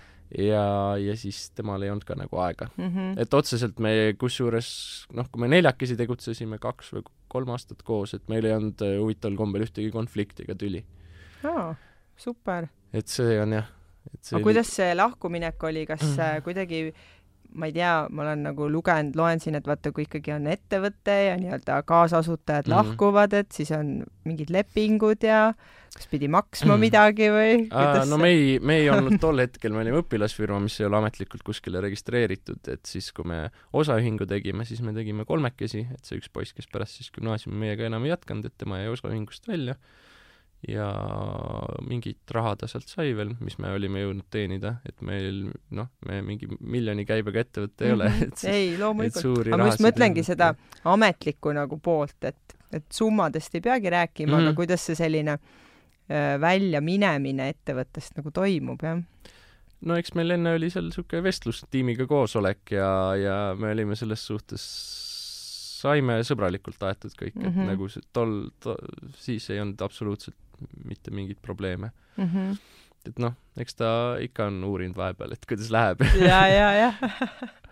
ja, 0.47 0.63
ja 0.97 1.13
siis 1.13 1.51
temal 1.53 1.85
ei 1.85 1.91
olnud 1.93 2.07
ka 2.07 2.17
nagu 2.17 2.41
aega 2.41 2.71
mm. 2.73 2.87
-hmm. 2.87 3.21
et 3.21 3.33
otseselt 3.37 3.77
me, 3.77 4.15
kusjuures 4.17 4.71
noh, 5.13 5.29
kui 5.29 5.43
me 5.45 5.51
neljakesi 5.53 5.99
tegutsesime 5.99 6.57
kaks 6.57 6.89
või 6.95 7.05
kolm 7.27 7.53
aastat 7.53 7.85
koos, 7.85 8.15
et 8.17 8.25
meil 8.33 8.49
ei 8.49 8.57
olnud 8.57 8.81
huvitaval 8.81 9.37
kombel 9.37 9.67
ühtegi 9.67 9.91
konflikti 9.93 10.47
ega 10.47 10.57
tüli. 10.57 10.81
aa, 11.43 11.75
super. 12.17 12.67
et 12.93 13.07
see 13.07 13.37
on 13.41 13.53
jah. 13.59 13.69
Aga 14.19 14.38
oli... 14.38 14.43
kuidas 14.43 14.76
see 14.76 14.93
lahkuminek 14.95 15.63
oli, 15.63 15.86
kas 15.89 16.04
mm. 16.04 16.45
kuidagi 16.45 16.84
ma 17.54 17.67
ei 17.67 17.74
tea, 17.76 18.08
ma 18.12 18.24
olen 18.24 18.45
nagu 18.47 18.67
lugenud, 18.71 19.17
loen 19.19 19.41
siin, 19.43 19.58
et 19.60 19.67
vaata, 19.67 19.91
kui 19.95 20.06
ikkagi 20.06 20.34
on 20.36 20.47
ettevõte 20.52 21.15
ja 21.28 21.36
nii-öelda 21.39 21.82
kaasasutajad 21.88 22.67
mm 22.67 22.71
-hmm. 22.71 22.91
lahkuvad, 22.91 23.34
et 23.36 23.52
siis 23.52 23.71
on 23.76 24.04
mingid 24.26 24.52
lepingud 24.54 25.24
ja 25.24 25.54
kas 25.91 26.08
pidi 26.08 26.28
maksma 26.32 26.65
mm 26.65 26.78
-hmm. 26.78 26.80
midagi 26.80 27.28
või 27.28 27.67
no 28.10 28.17
me 28.17 28.30
ei, 28.30 28.60
me 28.60 28.78
ei 28.80 28.89
olnud 28.89 29.19
tol 29.26 29.43
hetkel, 29.43 29.74
me 29.74 29.84
olime 29.84 30.00
õpilasfirma, 30.00 30.60
mis 30.63 30.80
ei 30.80 30.88
ole 30.88 30.97
ametlikult 30.97 31.43
kuskile 31.43 31.82
registreeritud, 31.82 32.62
et 32.67 32.86
siis, 32.86 33.12
kui 33.12 33.26
me 33.28 33.50
osaühingu 33.74 34.26
tegime, 34.26 34.65
siis 34.65 34.82
me 34.82 34.93
tegime 34.93 35.26
kolmekesi, 35.26 35.88
et 35.91 36.06
see 36.06 36.21
üks 36.21 36.32
poiss, 36.34 36.54
kes 36.54 36.67
pärast 36.71 36.95
siis 36.95 37.12
gümnaasiumi 37.12 37.58
meiega 37.65 37.86
enam 37.86 38.04
ei 38.04 38.15
jätkanud, 38.15 38.45
et 38.45 38.58
tema 38.58 38.80
jäi 38.80 38.88
osaühingust 38.95 39.47
välja 39.47 39.76
ja 40.67 40.88
mingit 41.88 42.32
raha 42.32 42.54
ta 42.60 42.67
sealt 42.69 42.89
sai 42.89 43.15
veel, 43.17 43.34
mis 43.41 43.58
me 43.62 43.71
olime 43.74 44.04
jõudnud 44.04 44.28
teenida, 44.34 44.76
et 44.86 45.00
meil 45.06 45.47
noh, 45.74 45.89
me 46.06 46.19
mingi 46.26 46.50
miljoni 46.60 47.06
käibega 47.10 47.41
ettevõte 47.45 47.88
ei 47.88 47.95
ole, 47.95 48.10
mhm. 48.12 48.30
et 48.30 48.45
ei, 48.52 48.67
loomulikult, 48.80 49.50
aga 49.50 49.62
ma 49.63 49.69
just 49.71 49.86
mõtlengi 49.86 50.26
seda 50.28 50.52
ametlikku 50.93 51.56
nagu 51.58 51.80
poolt, 51.82 52.30
et, 52.30 52.58
et 52.69 52.86
summadest 52.93 53.58
ei 53.58 53.65
peagi 53.65 53.89
rääkima 53.89 54.30
mm, 54.30 54.38
-hmm. 54.38 54.41
aga 54.43 54.52
mhm. 54.52 54.60
kuidas 54.62 54.86
see 54.86 55.00
selline 55.00 55.38
äh, 55.38 56.38
väljaminemine 56.41 57.50
ettevõttest 57.56 58.21
nagu 58.21 58.32
toimub, 58.32 58.86
jah? 58.86 59.02
no 59.82 59.97
eks 59.97 60.13
meil 60.13 60.38
enne 60.38 60.54
oli 60.60 60.69
seal 60.69 60.91
niisugune 60.91 61.24
vestlustiimiga 61.26 62.06
koosolek 62.06 62.76
ja, 62.78 62.91
ja 63.17 63.38
me 63.58 63.74
olime 63.74 63.97
selles 63.97 64.28
suhtes 64.30 64.67
saime 65.82 66.19
sõbralikult 66.28 66.84
aetud 66.86 67.17
kõik 67.17 67.34
mm, 67.34 67.41
-hmm. 67.41 67.50
et 67.50 67.56
mhm. 67.56 67.74
nagu 67.74 67.89
see 67.89 68.06
tol 68.13 68.36
to,, 68.62 68.78
siis 69.17 69.50
ei 69.50 69.62
olnud 69.63 69.82
absoluutselt 69.82 70.38
mitte 70.86 71.13
mingeid 71.13 71.41
probleeme 71.41 71.91
mm. 72.17 72.26
-hmm. 72.26 72.58
et 73.10 73.19
noh, 73.19 73.38
eks 73.58 73.76
ta 73.76 73.91
ikka 74.21 74.50
on 74.52 74.63
uurinud 74.63 74.97
vahepeal, 74.97 75.36
et 75.36 75.47
kuidas 75.50 75.71
läheb 75.74 76.04
ja, 76.19 76.41
ja, 76.47 76.74
jah 76.86 77.00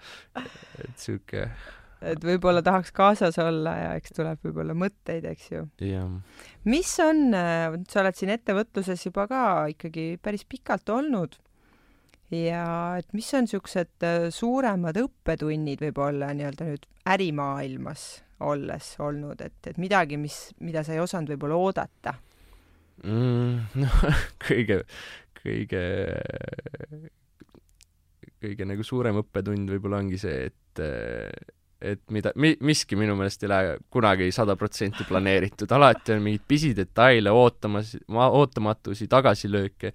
et 0.85 0.95
sihuke 0.97 1.49
et 2.01 2.23
võib-olla 2.23 2.63
tahaks 2.63 2.93
kaasas 2.95 3.37
olla 3.43 3.75
ja 3.75 3.91
eks 3.99 4.15
tuleb 4.15 4.39
võib-olla 4.45 4.75
mõtteid, 4.77 5.25
eks 5.27 5.51
ju. 5.51 5.65
mis 6.63 6.93
on, 7.03 7.35
sa 7.91 8.01
oled 8.03 8.15
siin 8.15 8.31
ettevõtluses 8.35 9.05
juba 9.05 9.27
ka 9.27 9.43
ikkagi 9.73 10.13
päris 10.23 10.45
pikalt 10.47 10.89
olnud 10.95 11.35
ja 12.31 12.95
et 13.01 13.11
mis 13.17 13.27
on 13.33 13.47
niisugused 13.47 14.07
suuremad 14.35 14.97
õppetunnid 15.01 15.83
võib-olla 15.83 16.31
nii-öelda 16.37 16.69
nüüd 16.69 16.87
ärimaailmas 17.09 18.07
olles 18.45 18.93
olnud, 19.03 19.41
et, 19.43 19.57
et 19.67 19.77
midagi, 19.81 20.17
mis, 20.17 20.37
mida 20.63 20.83
sa 20.85 20.95
ei 20.95 21.01
osanud 21.03 21.33
võib-olla 21.33 21.57
oodata 21.59 22.15
mm,? 23.03 23.59
noh, 23.83 24.01
kõige, 24.45 24.81
kõige, 25.41 25.83
kõige 28.39 28.67
nagu 28.69 28.85
suurem 28.87 29.21
õppetund 29.23 29.71
võib-olla 29.75 30.01
ongi 30.03 30.19
see, 30.21 30.49
et 30.49 30.83
et 31.79 32.01
mida 32.11 32.33
mi,, 32.35 32.53
miski 32.65 32.97
minu 32.99 33.15
meelest 33.15 33.43
ei 33.45 33.51
lähe 33.51 33.75
kunagi 33.91 34.27
sada 34.35 34.55
protsenti 34.59 35.05
planeeritud, 35.07 35.71
alati 35.71 36.11
on 36.15 36.25
mingeid 36.25 36.43
pisidetaile, 36.47 37.31
ootamas, 37.31 37.93
ootamatusi, 38.09 39.07
tagasilööke 39.11 39.93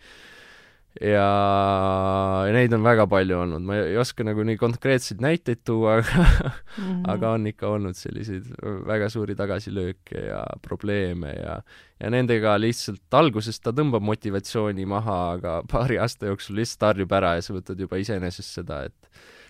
ja 1.03 2.45
neid 2.55 2.75
on 2.77 2.85
väga 2.85 3.07
palju 3.11 3.39
olnud, 3.43 3.65
ma 3.67 3.81
ei 3.83 3.97
oska 3.99 4.27
nagu 4.27 4.45
nii 4.47 4.59
konkreetseid 4.61 5.23
näiteid 5.25 5.65
tuua, 5.67 5.97
aga 5.99 6.21
mm 6.21 6.85
-hmm. 6.85 7.01
aga 7.15 7.31
on 7.35 7.47
ikka 7.51 7.69
olnud 7.69 7.99
selliseid 7.99 8.47
väga 8.87 9.09
suuri 9.11 9.35
tagasilööke 9.35 10.27
ja 10.29 10.45
probleeme 10.63 11.33
ja 11.35 11.61
ja 12.01 12.11
nendega 12.11 12.55
lihtsalt 12.59 13.15
alguses 13.15 13.61
ta 13.61 13.73
tõmbab 13.73 14.03
motivatsiooni 14.03 14.87
maha, 14.87 15.19
aga 15.39 15.63
paari 15.71 15.99
aasta 15.99 16.27
jooksul 16.27 16.57
lihtsalt 16.57 16.91
harjub 16.91 17.13
ära 17.13 17.35
ja 17.35 17.43
sa 17.43 17.55
võtad 17.55 17.81
juba 17.81 17.97
iseenesest 17.97 18.61
seda, 18.61 18.85
et 18.85 18.95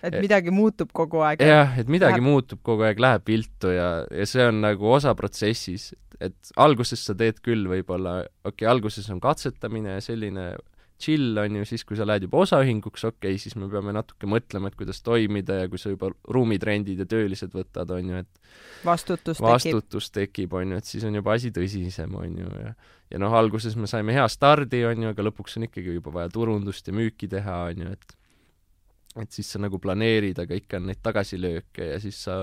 et 0.05 0.21
midagi 0.21 0.51
muutub 0.53 0.91
kogu 0.93 1.21
aeg. 1.25 1.41
jah, 1.41 1.77
et 1.77 1.87
midagi 1.87 2.19
läheb... 2.19 2.29
muutub 2.29 2.61
kogu 2.63 2.85
aeg, 2.85 2.99
läheb 2.99 3.25
viltu 3.27 3.73
ja, 3.73 4.05
ja 4.11 4.25
see 4.25 4.45
on 4.45 4.61
nagu 4.61 4.91
osa 4.91 5.15
protsessis, 5.15 5.93
et 6.19 6.53
alguses 6.55 7.05
sa 7.05 7.15
teed 7.17 7.41
küll 7.45 7.67
võib-olla, 7.69 8.23
okei 8.43 8.65
okay,, 8.65 8.71
alguses 8.71 9.09
on 9.09 9.19
katsetamine 9.19 9.97
ja 9.97 10.01
selline 10.01 10.55
chill, 11.01 11.37
on 11.41 11.59
ju, 11.59 11.67
siis 11.67 11.83
kui 11.87 11.97
sa 11.99 12.07
lähed 12.07 12.25
juba 12.27 12.41
osaühinguks, 12.45 13.03
okei 13.09 13.33
okay,, 13.35 13.41
siis 13.41 13.57
me 13.59 13.67
peame 13.71 13.93
natuke 13.95 14.29
mõtlema, 14.29 14.71
et 14.71 14.77
kuidas 14.79 15.01
toimida 15.05 15.61
ja 15.63 15.69
kui 15.71 15.81
sa 15.81 15.91
juba 15.91 16.11
ruumid 16.31 16.63
rendid 16.65 17.01
ja 17.03 17.07
töölised 17.09 17.51
võtad, 17.55 17.91
on 17.95 18.11
ju, 18.13 18.21
et 18.23 18.85
vastutus, 18.87 19.41
vastutus 19.43 20.09
tekib, 20.09 20.47
tekib, 20.47 20.59
on 20.61 20.75
ju, 20.75 20.83
et 20.83 20.91
siis 20.91 21.07
on 21.07 21.19
juba 21.19 21.35
asi 21.35 21.51
tõsisem, 21.55 22.15
on 22.19 22.37
ju, 22.43 22.51
ja 22.63 22.75
ja 23.13 23.19
noh, 23.21 23.33
alguses 23.37 23.75
me 23.77 23.87
saime 23.89 24.15
hea 24.15 24.25
stardi, 24.31 24.81
on 24.89 25.03
ju, 25.05 25.13
aga 25.13 25.25
lõpuks 25.27 25.59
on 25.59 25.67
ikkagi 25.67 25.99
juba 25.99 26.13
vaja 26.15 26.31
turundust 26.33 26.87
ja 26.89 26.95
müüki 26.95 27.29
teha, 27.31 27.65
on 27.71 27.85
ju, 27.85 27.95
et 27.97 28.15
et 29.15 29.31
siis 29.31 29.47
sa 29.47 29.61
nagu 29.63 29.79
planeerid, 29.79 30.39
aga 30.43 30.57
ikka 30.57 30.81
on 30.81 30.89
neid 30.89 30.99
tagasilööke 31.03 31.85
ja 31.93 31.99
siis 32.03 32.17
sa 32.25 32.35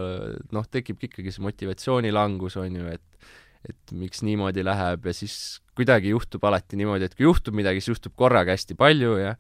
noh, 0.57 0.69
tekibki 0.73 1.11
ikkagi 1.11 1.35
see 1.35 1.45
motivatsioonilangus, 1.45 2.57
on 2.63 2.79
ju, 2.79 2.87
et 2.95 3.27
et 3.69 3.93
miks 3.95 4.23
niimoodi 4.27 4.65
läheb 4.67 5.07
ja 5.07 5.15
siis 5.17 5.37
kuidagi 5.77 6.13
juhtub 6.13 6.45
alati 6.49 6.79
niimoodi, 6.81 7.09
et 7.09 7.15
kui 7.19 7.29
juhtub 7.29 7.57
midagi, 7.57 7.81
siis 7.81 7.97
juhtub 7.97 8.17
korraga 8.19 8.57
hästi 8.57 8.79
palju 8.79 9.17
ja 9.21 9.37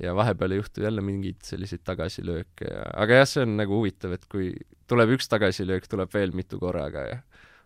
ja 0.00 0.14
vahepeal 0.14 0.50
ei 0.50 0.58
juhtu 0.58 0.82
jälle 0.82 1.02
mingeid 1.06 1.44
selliseid 1.46 1.84
tagasilööke 1.86 2.66
ja 2.66 2.82
aga 2.98 3.20
jah, 3.20 3.28
see 3.30 3.44
on 3.46 3.54
nagu 3.60 3.78
huvitav, 3.78 4.16
et 4.16 4.24
kui 4.30 4.50
tuleb 4.90 5.14
üks 5.16 5.30
tagasilöök, 5.30 5.86
tuleb 5.90 6.10
veel 6.14 6.34
mitu 6.34 6.58
korraga 6.58 7.04
ja 7.06 7.20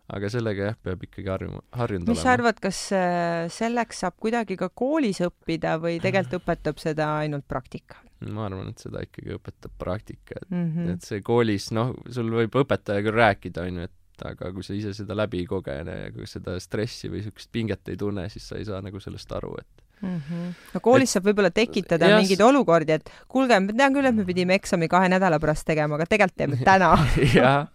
aga 0.08 0.30
sellega 0.32 0.70
jah, 0.70 0.76
peab 0.84 1.04
ikkagi 1.04 1.28
harjuma, 1.28 1.62
harjunud 1.76 2.08
mis 2.08 2.12
olema. 2.12 2.18
mis 2.18 2.26
sa 2.26 2.34
arvad, 2.36 2.60
kas 2.64 2.82
äh, 2.96 3.48
selleks 3.52 4.04
saab 4.04 4.16
kuidagi 4.20 4.56
ka 4.60 4.70
koolis 4.72 5.20
õppida 5.24 5.76
või 5.82 5.98
tegelikult 6.04 6.42
õpetab 6.42 6.80
seda 6.80 7.10
ainult 7.24 7.48
praktika? 7.48 8.00
ma 8.34 8.48
arvan, 8.48 8.72
et 8.72 8.82
seda 8.82 9.02
ikkagi 9.04 9.36
õpetab 9.36 9.74
praktika, 9.78 10.40
et 10.40 10.50
mm, 10.50 10.70
-hmm. 10.72 10.94
et 10.96 11.06
see 11.06 11.20
koolis, 11.24 11.68
noh, 11.76 11.92
sul 12.10 12.32
võib 12.34 12.56
õpetaja 12.60 13.04
küll 13.04 13.14
rääkida, 13.14 13.66
on 13.68 13.82
ju, 13.82 13.88
et 13.88 13.97
aga 14.26 14.52
kui 14.54 14.66
sa 14.66 14.76
ise 14.76 14.94
seda 14.96 15.16
läbi 15.18 15.42
ei 15.42 15.48
kogene 15.50 15.98
ja 16.04 16.14
kui 16.14 16.28
seda 16.30 16.56
stressi 16.62 17.10
või 17.10 17.22
niisugust 17.22 17.52
pinget 17.54 17.92
ei 17.92 17.98
tunne, 18.00 18.28
siis 18.32 18.48
sa 18.50 18.58
ei 18.58 18.66
saa 18.68 18.80
nagu 18.84 19.00
sellest 19.02 19.32
aru, 19.38 19.54
et 19.60 19.84
mm. 20.02 20.16
-hmm. 20.16 20.50
no 20.74 20.80
koolis 20.80 21.10
et, 21.10 21.14
saab 21.16 21.28
võib-olla 21.28 21.50
tekitada 21.54 22.10
jas... 22.12 22.22
mingeid 22.22 22.42
olukordi, 22.44 22.98
et 22.98 23.10
kuulge, 23.28 23.58
ma 23.60 23.76
tean 23.80 23.96
küll, 23.96 24.10
et 24.10 24.18
me 24.18 24.26
pidime 24.28 24.58
eksami 24.58 24.88
kahe 24.88 25.08
nädala 25.12 25.40
pärast 25.42 25.66
tegema, 25.68 25.98
aga 25.98 26.08
tegelikult 26.10 26.38
teeme 26.42 26.60
täna 26.70 26.92
jah. 27.34 27.66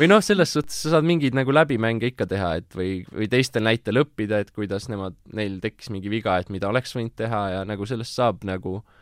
või 0.00 0.10
noh, 0.10 0.22
selles 0.24 0.54
suhtes 0.56 0.80
sa 0.84 0.96
saad 0.96 1.08
mingeid 1.08 1.36
nagu 1.38 1.54
läbimänge 1.54 2.12
ikka 2.12 2.26
teha, 2.30 2.54
et 2.62 2.78
või, 2.78 3.02
või 3.10 3.30
teistel 3.32 3.66
näitel 3.66 4.02
õppida, 4.04 4.42
et 4.42 4.50
kuidas 4.50 4.88
nemad, 4.92 5.18
neil 5.32 5.60
tekkis 5.62 5.92
mingi 5.94 6.12
viga, 6.12 6.38
et 6.38 6.50
mida 6.50 6.70
oleks 6.72 6.96
võinud 6.96 7.14
teha 7.16 7.44
ja 7.56 7.62
nagu 7.68 7.86
sellest 7.88 8.18
saab 8.18 8.44
nagu 8.48 8.80
äh, 8.80 9.01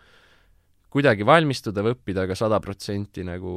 kuidagi 0.91 1.27
valmistuda 1.27 1.85
või 1.85 1.95
õppida, 1.95 2.25
aga 2.27 2.37
sada 2.39 2.59
protsenti 2.63 3.23
nagu 3.27 3.53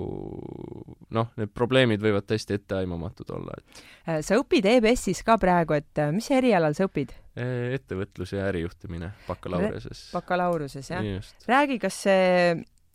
noh, 1.13 1.31
need 1.39 1.51
probleemid 1.53 2.01
võivad 2.03 2.27
täiesti 2.29 2.57
etteaimamatud 2.59 3.29
olla, 3.33 3.55
et 3.57 3.81
äh, 4.07 4.19
sa 4.25 4.37
õpid 4.39 4.67
EBS-is 4.69 5.23
ka 5.25 5.37
praegu, 5.41 5.77
et 5.77 6.01
äh, 6.01 6.11
mis 6.13 6.29
erialal 6.33 6.75
sa 6.77 6.87
õpid? 6.89 7.13
Äh, 7.33 7.73
ettevõtlus 7.79 8.35
ja 8.35 8.45
ärijuhtimine 8.51 9.13
bakalaureuse-s. 9.27 10.11
bakalaureuse-s, 10.13 10.91
jah? 10.93 11.31
räägi, 11.49 11.79
kas 11.81 11.97
see, 12.05 12.27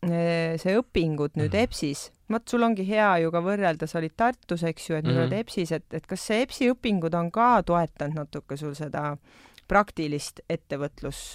see 0.07 0.77
õpingud 0.79 1.35
nüüd 1.39 1.51
mm. 1.51 1.65
EBS-is, 1.65 2.05
vot 2.31 2.47
sul 2.51 2.67
ongi 2.67 2.87
hea 2.87 3.11
ju 3.25 3.33
ka 3.35 3.43
võrrelda, 3.43 3.89
sa 3.91 3.99
olid 3.99 4.15
Tartus, 4.19 4.63
eks 4.69 4.91
ju, 4.91 5.01
et 5.01 5.07
nüüd 5.07 5.17
mm 5.17 5.19
-hmm. 5.19 5.33
oled 5.33 5.41
EBS-is, 5.41 5.73
et, 5.81 5.89
et 5.99 6.07
kas 6.07 6.29
see 6.31 6.45
EBS-i 6.45 6.71
õpingud 6.75 7.19
on 7.19 7.33
ka 7.35 7.57
toetanud 7.67 8.23
natuke 8.23 8.57
sul 8.57 8.77
seda 8.79 9.17
praktilist 9.69 10.41
ettevõtlus 10.49 11.35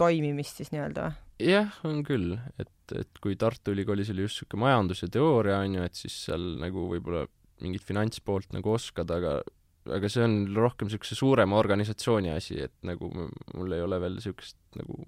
toimimist 0.00 0.62
siis 0.62 0.70
nii-öelda 0.72 1.08
või? 1.08 1.18
Jah, 1.44 1.80
on 1.88 2.02
küll, 2.06 2.34
et, 2.58 2.94
et 2.96 3.22
kui 3.22 3.36
Tartu 3.40 3.74
Ülikoolis 3.74 4.12
oli 4.12 4.26
just 4.26 4.40
niisugune 4.40 4.66
majandus 4.66 5.04
ja 5.04 5.08
teooria, 5.12 5.60
on 5.64 5.78
ju, 5.78 5.86
et 5.86 5.98
siis 5.98 6.16
seal 6.26 6.46
nagu 6.60 6.88
võib-olla 6.90 7.26
mingit 7.60 7.84
finantspoolt 7.84 8.54
nagu 8.56 8.72
oskad, 8.72 9.10
aga 9.12 9.40
aga 9.88 10.10
see 10.12 10.24
on 10.24 10.34
rohkem 10.56 10.88
niisuguse 10.88 11.16
suurema 11.18 11.58
organisatsiooni 11.60 12.32
asi, 12.34 12.58
et 12.66 12.74
nagu 12.86 13.08
mul 13.10 13.76
ei 13.76 13.84
ole 13.84 14.00
veel 14.02 14.18
niisugust 14.18 14.58
nagu 14.76 14.98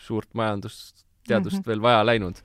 suurt 0.00 0.28
majandusteadust 0.36 1.56
mm 1.56 1.62
-hmm. 1.62 1.68
veel 1.68 1.82
vaja 1.82 2.04
läinud. 2.04 2.42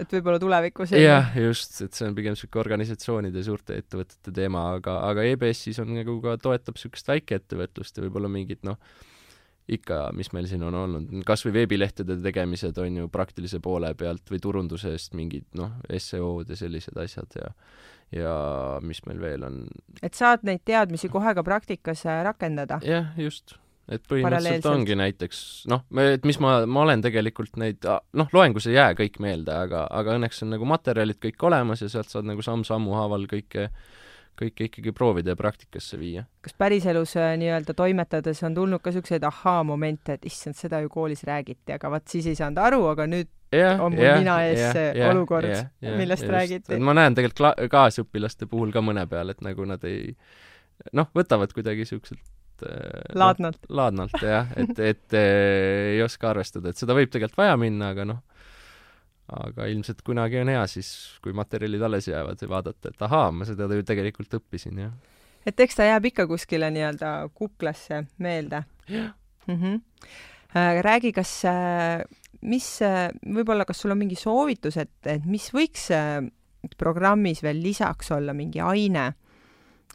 et 0.00 0.12
võib-olla 0.16 0.40
tulevikus 0.42 0.90
jah, 0.96 1.36
just, 1.36 1.80
et 1.82 1.94
see 1.94 2.08
on 2.08 2.14
pigem 2.14 2.34
niisugune 2.34 2.64
organisatsioonide 2.64 3.42
suurte 3.42 3.78
ettevõtete 3.78 4.34
teema, 4.34 4.72
aga, 4.74 4.98
aga 5.10 5.24
EBS-is 5.34 5.78
on 5.78 5.94
nagu 5.94 6.20
ka, 6.22 6.36
toetab 6.36 6.78
niisugust 6.78 7.08
väikeettevõtlust 7.08 7.96
ja 7.96 8.06
võib-olla 8.06 8.28
mingit 8.28 8.62
noh, 8.66 8.78
ikka, 9.76 10.02
mis 10.16 10.32
meil 10.36 10.48
siin 10.50 10.62
on 10.66 10.76
olnud, 10.76 11.14
kas 11.28 11.46
või 11.46 11.56
veebilehtede 11.60 12.18
tegemised 12.24 12.78
on 12.82 13.02
ju 13.02 13.08
praktilise 13.12 13.60
poole 13.64 13.94
pealt 13.98 14.28
või 14.32 14.42
turunduse 14.42 14.92
eest 14.96 15.16
mingid 15.18 15.48
noh, 15.58 15.74
SEO-d 15.88 16.54
ja 16.54 16.60
sellised 16.64 16.98
asjad 17.02 17.40
ja 17.40 17.50
ja 18.12 18.34
mis 18.84 19.00
meil 19.08 19.20
veel 19.22 19.44
on. 19.46 19.58
et 20.04 20.14
saad 20.16 20.44
neid 20.46 20.62
teadmisi 20.68 21.08
kohe 21.12 21.34
ka 21.34 21.44
praktikas 21.46 22.04
äh, 22.06 22.20
rakendada? 22.26 22.78
jah, 22.84 23.12
just. 23.16 23.56
et 23.88 24.04
põhimõtteliselt 24.08 24.68
ongi 24.68 24.96
näiteks 24.98 25.40
noh, 25.72 25.84
et 26.02 26.28
mis 26.28 26.38
ma, 26.42 26.60
ma 26.66 26.84
olen 26.84 27.04
tegelikult 27.04 27.56
neid, 27.60 27.88
noh, 28.12 28.28
loengus 28.36 28.68
ei 28.68 28.76
jää 28.76 28.92
kõik 28.98 29.18
meelde, 29.24 29.56
aga, 29.64 29.86
aga 29.90 30.18
õnneks 30.18 30.44
on 30.44 30.52
nagu 30.56 30.68
materjalid 30.68 31.20
kõik 31.22 31.48
olemas 31.48 31.84
ja 31.84 31.90
sealt 31.92 32.12
saad 32.12 32.28
nagu 32.28 32.44
samm-sammu 32.44 32.94
haaval 32.98 33.26
kõike 33.30 33.70
kõike 34.38 34.68
ikkagi 34.68 34.92
proovida 34.96 35.34
ja 35.34 35.38
praktikasse 35.38 35.98
viia. 36.00 36.24
kas 36.44 36.56
päriselus 36.58 37.14
äh, 37.20 37.34
nii-öelda 37.40 37.74
toimetades 37.76 38.42
on 38.46 38.56
tulnud 38.56 38.82
ka 38.82 38.90
niisuguseid 38.90 39.24
ahhaa-momente, 39.28 40.18
et 40.18 40.26
issand, 40.28 40.56
seda 40.58 40.80
ju 40.82 40.90
koolis 40.92 41.24
räägiti, 41.28 41.74
aga 41.76 41.90
vot 41.92 42.08
siis 42.08 42.28
ei 42.30 42.38
saanud 42.38 42.60
aru, 42.62 42.82
aga 42.92 43.06
nüüd 43.10 43.30
ja, 43.52 43.76
on 43.76 43.94
mul 43.94 44.06
ja, 44.06 44.16
nina 44.20 44.38
ees 44.48 44.60
ja, 44.60 44.72
see 44.76 44.88
ja, 44.98 45.10
olukord, 45.12 45.52
millest 46.00 46.26
ja, 46.26 46.32
räägiti? 46.36 46.80
ma 46.82 46.96
näen 46.96 47.18
tegelikult 47.18 47.68
kaasõpilaste 47.72 48.48
puhul 48.50 48.72
ka 48.74 48.84
mõne 48.84 49.04
peal, 49.10 49.34
et 49.34 49.44
nagu 49.44 49.66
nad 49.68 49.84
ei 49.88 50.14
noh, 50.96 51.10
võtavad 51.16 51.52
kuidagi 51.54 51.84
niisuguselt 51.84 52.66
äh, 52.66 53.12
laadnalt 53.18 53.60
no,, 53.68 53.76
laadnalt 53.82 54.18
jah, 54.24 54.50
et, 54.56 54.74
et 54.80 55.18
äh, 55.18 55.94
ei 55.96 56.02
oska 56.04 56.32
arvestada, 56.32 56.72
et 56.72 56.80
seda 56.80 56.96
võib 56.96 57.12
tegelikult 57.12 57.44
vaja 57.44 57.58
minna, 57.60 57.92
aga 57.94 58.08
noh, 58.08 58.22
aga 59.32 59.66
ilmselt 59.70 60.02
kunagi 60.06 60.40
on 60.42 60.50
hea 60.52 60.62
siis, 60.70 60.90
kui 61.24 61.34
materjalid 61.36 61.82
alles 61.82 62.08
jäävad 62.10 62.42
ja 62.42 62.48
vaadata, 62.50 62.92
et 62.92 63.06
ahaa, 63.08 63.30
ma 63.34 63.48
seda 63.48 63.68
ju 63.70 63.86
tegelikult 63.86 64.38
õppisin, 64.40 64.82
jah. 64.84 64.92
et 65.46 65.60
eks 65.60 65.78
ta 65.78 65.88
jääb 65.88 66.10
ikka 66.12 66.26
kuskile 66.30 66.70
nii-öelda 66.74 67.12
kuklasse 67.34 68.04
meelde. 68.18 68.64
mm 68.88 69.56
-hmm. 69.56 69.80
räägi, 70.82 71.12
kas, 71.12 71.44
äh, 71.44 72.04
mis, 72.40 72.82
äh, 72.82 73.10
võib-olla, 73.24 73.64
kas 73.64 73.80
sul 73.80 73.90
on 73.90 73.98
mingi 73.98 74.16
soovitus, 74.16 74.76
et, 74.76 75.06
et 75.06 75.24
mis 75.24 75.50
võiks 75.54 75.90
programmis 76.78 77.42
veel 77.42 77.62
lisaks 77.62 78.10
olla, 78.10 78.32
mingi 78.32 78.60
aine, 78.60 79.12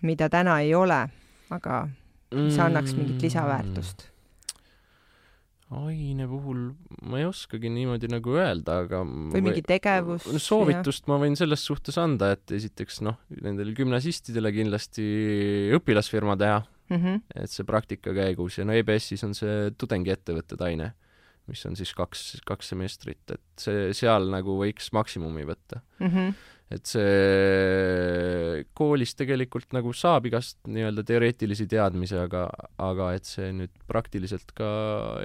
mida 0.01 0.29
täna 0.29 0.59
ei 0.59 0.75
ole, 0.75 1.07
aga 1.49 1.87
mis 2.31 2.59
annaks 2.59 2.93
mingit 2.93 3.21
lisaväärtust? 3.21 4.16
Aine 5.75 6.27
puhul 6.31 6.61
ma 7.03 7.19
ei 7.19 7.25
oskagi 7.27 7.69
niimoodi 7.73 8.07
nagu 8.11 8.37
öelda, 8.37 8.79
aga 8.85 9.01
või 9.03 9.41
mingi 9.49 9.63
tegevus? 9.67 10.27
soovitust 10.39 11.03
ja. 11.03 11.11
ma 11.11 11.17
võin 11.23 11.35
selles 11.39 11.65
suhtes 11.67 11.97
anda, 11.99 12.31
et 12.37 12.55
esiteks 12.55 13.01
noh, 13.03 13.17
nendele 13.43 13.75
gümnasistidele 13.75 14.53
kindlasti 14.55 15.07
õpilasfirma 15.75 16.37
teha 16.39 16.61
mm, 16.61 17.01
-hmm. 17.01 17.19
et 17.43 17.51
see 17.51 17.67
praktika 17.67 18.15
käigus 18.15 18.61
ja 18.61 18.67
no 18.67 18.77
EBS-is 18.79 19.25
on 19.27 19.35
see 19.35 19.73
tudengiettevõtted 19.75 20.63
aine, 20.69 20.93
mis 21.51 21.65
on 21.67 21.75
siis 21.79 21.91
kaks, 21.97 22.39
kaks 22.47 22.71
semestrit, 22.71 23.23
et 23.35 23.43
see, 23.59 23.91
seal 23.97 24.31
nagu 24.31 24.55
võiks 24.61 24.93
maksimumi 24.95 25.43
võtta 25.51 25.81
mm. 25.99 26.07
-hmm. 26.07 26.33
Et 26.73 26.89
see 26.89 28.63
koolis 28.75 29.13
tegelikult 29.15 29.71
nagu 29.75 29.93
saab 29.95 30.27
igast 30.27 30.59
nii-öelda 30.67 31.05
teoreetilisi 31.07 31.67
teadmisi, 31.71 32.17
aga, 32.19 32.47
aga 32.83 33.13
et 33.15 33.29
see 33.29 33.53
nüüd 33.55 33.73
praktiliselt 33.87 34.51
ka 34.57 34.69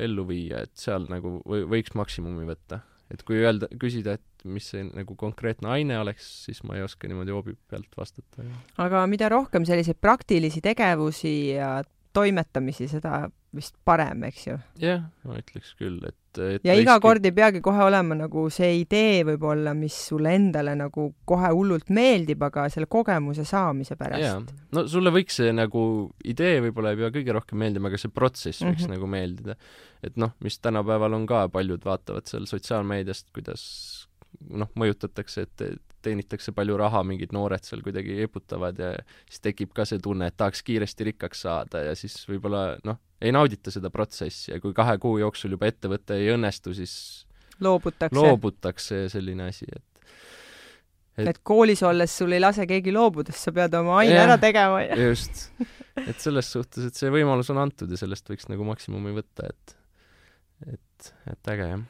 ellu 0.03 0.27
viia, 0.29 0.63
et 0.67 0.75
seal 0.79 1.09
nagu 1.11 1.41
või, 1.43 1.65
võiks 1.77 1.97
maksimumi 1.99 2.47
võtta. 2.49 2.83
et 3.13 3.21
kui 3.29 3.43
öelda, 3.43 3.69
küsida, 3.77 4.15
et 4.17 4.47
mis 4.49 4.71
see 4.73 4.87
nagu 4.87 5.17
konkreetne 5.19 5.69
aine 5.75 5.99
oleks, 6.01 6.25
siis 6.47 6.63
ma 6.65 6.79
ei 6.79 6.87
oska 6.87 7.11
niimoodi 7.11 7.35
hoobi 7.35 7.57
pealt 7.69 7.91
vastata. 7.99 8.47
aga 8.81 9.03
mida 9.11 9.29
rohkem 9.33 9.67
selliseid 9.69 9.99
praktilisi 10.01 10.63
tegevusi 10.65 11.35
ja 11.57 11.81
toimetamisi, 12.13 12.89
seda 12.91 13.27
vist 13.53 13.75
parem, 13.85 14.25
eks 14.29 14.47
ju? 14.47 14.55
jah, 14.81 15.03
ma 15.29 15.37
ütleks 15.37 15.75
küll, 15.77 15.99
et, 16.09 16.41
et 16.41 16.65
ja 16.65 16.77
iga 16.79 16.95
kord 17.05 17.25
ei 17.29 17.35
peagi 17.37 17.61
kohe 17.65 17.85
olema 17.85 18.17
nagu 18.17 18.47
see 18.53 18.79
idee 18.81 19.21
võib-olla, 19.29 19.75
mis 19.77 19.97
sulle 20.09 20.33
endale 20.39 20.75
nagu 20.79 21.11
kohe 21.29 21.53
hullult 21.53 21.93
meeldib, 21.93 22.43
aga 22.49 22.67
selle 22.73 22.89
kogemuse 22.93 23.45
saamise 23.49 23.99
pärast. 24.01 24.55
no 24.73 24.87
sulle 24.89 25.13
võiks 25.15 25.41
see 25.43 25.53
nagu 25.57 25.85
idee 26.25 26.63
võib-olla 26.67 26.95
ei 26.95 27.03
pea 27.03 27.13
kõige 27.19 27.37
rohkem 27.37 27.61
meeldima, 27.65 27.93
aga 27.93 28.01
see 28.01 28.15
protsess 28.15 28.65
võiks 28.65 28.87
mm 28.87 28.87
-hmm. 28.87 28.97
nagu 28.97 29.13
meeldida. 29.17 29.59
et 30.03 30.17
noh, 30.17 30.33
mis 30.41 30.59
tänapäeval 30.59 31.21
on 31.21 31.29
ka, 31.29 31.47
paljud 31.53 31.85
vaatavad 31.85 32.27
seal 32.27 32.49
sotsiaalmeediast, 32.49 33.29
kuidas 33.37 33.63
noh, 34.49 34.73
mõjutatakse, 34.79 35.45
et 35.45 35.69
teenitakse 36.05 36.53
palju 36.57 36.77
raha, 36.81 37.03
mingid 37.07 37.33
noored 37.35 37.65
seal 37.67 37.83
kuidagi 37.85 38.19
eputavad 38.25 38.79
ja 38.81 38.93
siis 39.31 39.43
tekib 39.45 39.73
ka 39.77 39.87
see 39.89 40.01
tunne, 40.03 40.29
et 40.31 40.37
tahaks 40.39 40.65
kiiresti 40.67 41.09
rikkaks 41.13 41.45
saada 41.47 41.85
ja 41.89 41.95
siis 41.99 42.17
võib-olla 42.29 42.65
noh, 42.89 43.01
ei 43.23 43.35
naudita 43.35 43.73
seda 43.75 43.91
protsessi 43.95 44.53
ja 44.53 44.61
kui 44.63 44.75
kahe 44.77 44.99
kuu 45.03 45.19
jooksul 45.23 45.57
juba 45.57 45.71
ettevõte 45.71 46.19
ei 46.19 46.33
õnnestu, 46.35 46.75
siis 46.77 46.95
loobutakse, 47.63 48.19
loobutakse 48.19 49.07
selline 49.13 49.49
asi, 49.53 49.69
et 49.71 49.89
et, 51.19 51.29
et 51.29 51.41
koolis 51.45 51.83
olles 51.85 52.19
sul 52.19 52.33
ei 52.33 52.41
lase 52.41 52.67
keegi 52.69 52.95
loobuda, 52.95 53.35
sest 53.35 53.51
sa 53.51 53.55
pead 53.57 53.75
oma 53.77 53.99
aine 54.01 54.17
yeah, 54.17 54.27
ära 54.27 54.39
tegema. 54.41 54.83
just. 54.97 55.49
et 56.03 56.19
selles 56.23 56.49
suhtes, 56.55 56.89
et 56.89 56.99
see 56.99 57.13
võimalus 57.13 57.53
on 57.53 57.61
antud 57.63 57.91
ja 57.93 58.01
sellest 58.01 58.31
võiks 58.33 58.49
nagu 58.51 58.67
maksimumi 58.69 59.15
võtta, 59.19 59.53
et 59.53 59.79
et, 60.73 61.13
et 61.33 61.53
äge 61.53 61.73
jah 61.75 61.83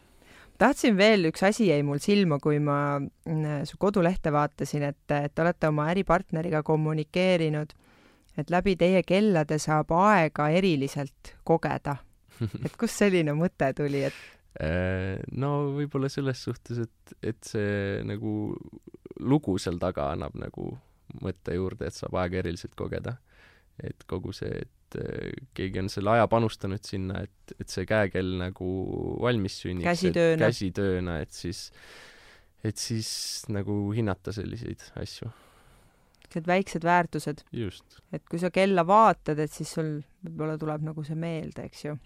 tahtsin 0.63 0.97
veel, 0.99 1.27
üks 1.31 1.43
asi 1.47 1.69
jäi 1.69 1.83
mul 1.87 2.01
silma, 2.03 2.39
kui 2.43 2.61
ma 2.63 2.99
mm, 3.01 3.65
su 3.69 3.79
kodulehte 3.83 4.33
vaatasin, 4.35 4.87
et, 4.93 5.15
et 5.17 5.43
olete 5.43 5.71
oma 5.71 5.89
äripartneriga 5.93 6.63
kommunikeerinud, 6.67 7.75
et 8.39 8.53
läbi 8.53 8.77
teie 8.81 9.03
kellade 9.07 9.59
saab 9.63 9.93
aega 9.99 10.49
eriliselt 10.55 11.35
kogeda. 11.49 11.99
et 12.67 12.79
kust 12.81 13.03
selline 13.03 13.35
mõte 13.39 13.69
tuli, 13.77 14.07
et 14.09 14.23
äh, 14.63 15.19
no 15.37 15.75
võib-olla 15.77 16.11
selles 16.13 16.43
suhtes, 16.47 16.85
et, 16.87 17.19
et 17.23 17.43
see 17.47 18.01
nagu 18.09 18.55
lugu 19.23 19.59
seal 19.63 19.79
taga 19.83 20.11
annab 20.15 20.37
nagu 20.41 20.73
mõtte 21.23 21.55
juurde, 21.55 21.89
et 21.89 21.97
saab 21.97 22.17
aega 22.23 22.41
eriliselt 22.41 22.75
kogeda. 22.79 23.19
Et 23.87 24.07
kogu 24.11 24.35
see, 24.37 24.63
et 24.65 24.99
äh, 25.01 25.45
keegi 25.57 25.83
on 25.83 25.91
selle 25.93 26.15
aja 26.17 26.29
panustanud 26.31 26.83
sinna, 26.87 27.23
et, 27.27 27.55
et 27.59 27.69
see 27.73 27.87
käekell 27.89 28.37
nagu 28.41 28.73
valmis 29.23 29.61
sünniks. 29.65 29.89
käsitööna. 29.89 30.41
käsitööna, 30.47 31.19
et 31.25 31.33
siis, 31.37 31.65
et 32.65 32.81
siis 32.81 33.13
nagu 33.53 33.79
hinnata 33.97 34.35
selliseid 34.35 34.85
asju. 35.03 35.33
sellised 36.33 36.49
väiksed 36.49 36.87
väärtused. 36.89 37.45
et 38.13 38.25
kui 38.31 38.41
sa 38.41 38.51
kella 38.51 38.87
vaatad, 38.89 39.39
et 39.39 39.53
siis 39.53 39.75
sul 39.79 39.99
võib-olla 40.23 40.57
tuleb 40.61 40.89
nagu 40.93 41.05
see 41.05 41.19
meelde, 41.19 41.67
eks 41.69 41.85
ju. 41.85 41.99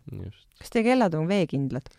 kas 0.59 0.73
teie 0.73 0.87
kellad 0.87 1.15
on 1.15 1.29
veekindlad? 1.31 1.93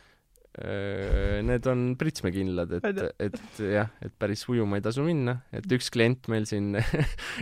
Need 0.57 1.67
on 1.69 1.81
pritsmekindlad, 1.99 2.71
et, 2.79 3.01
et 3.21 3.59
jah, 3.61 3.91
et 4.01 4.13
päris 4.17 4.41
ujuma 4.49 4.79
ei 4.79 4.83
tasu 4.85 5.03
minna, 5.05 5.35
et 5.53 5.67
üks 5.75 5.91
klient 5.93 6.25
meil 6.33 6.47
siin 6.49 6.71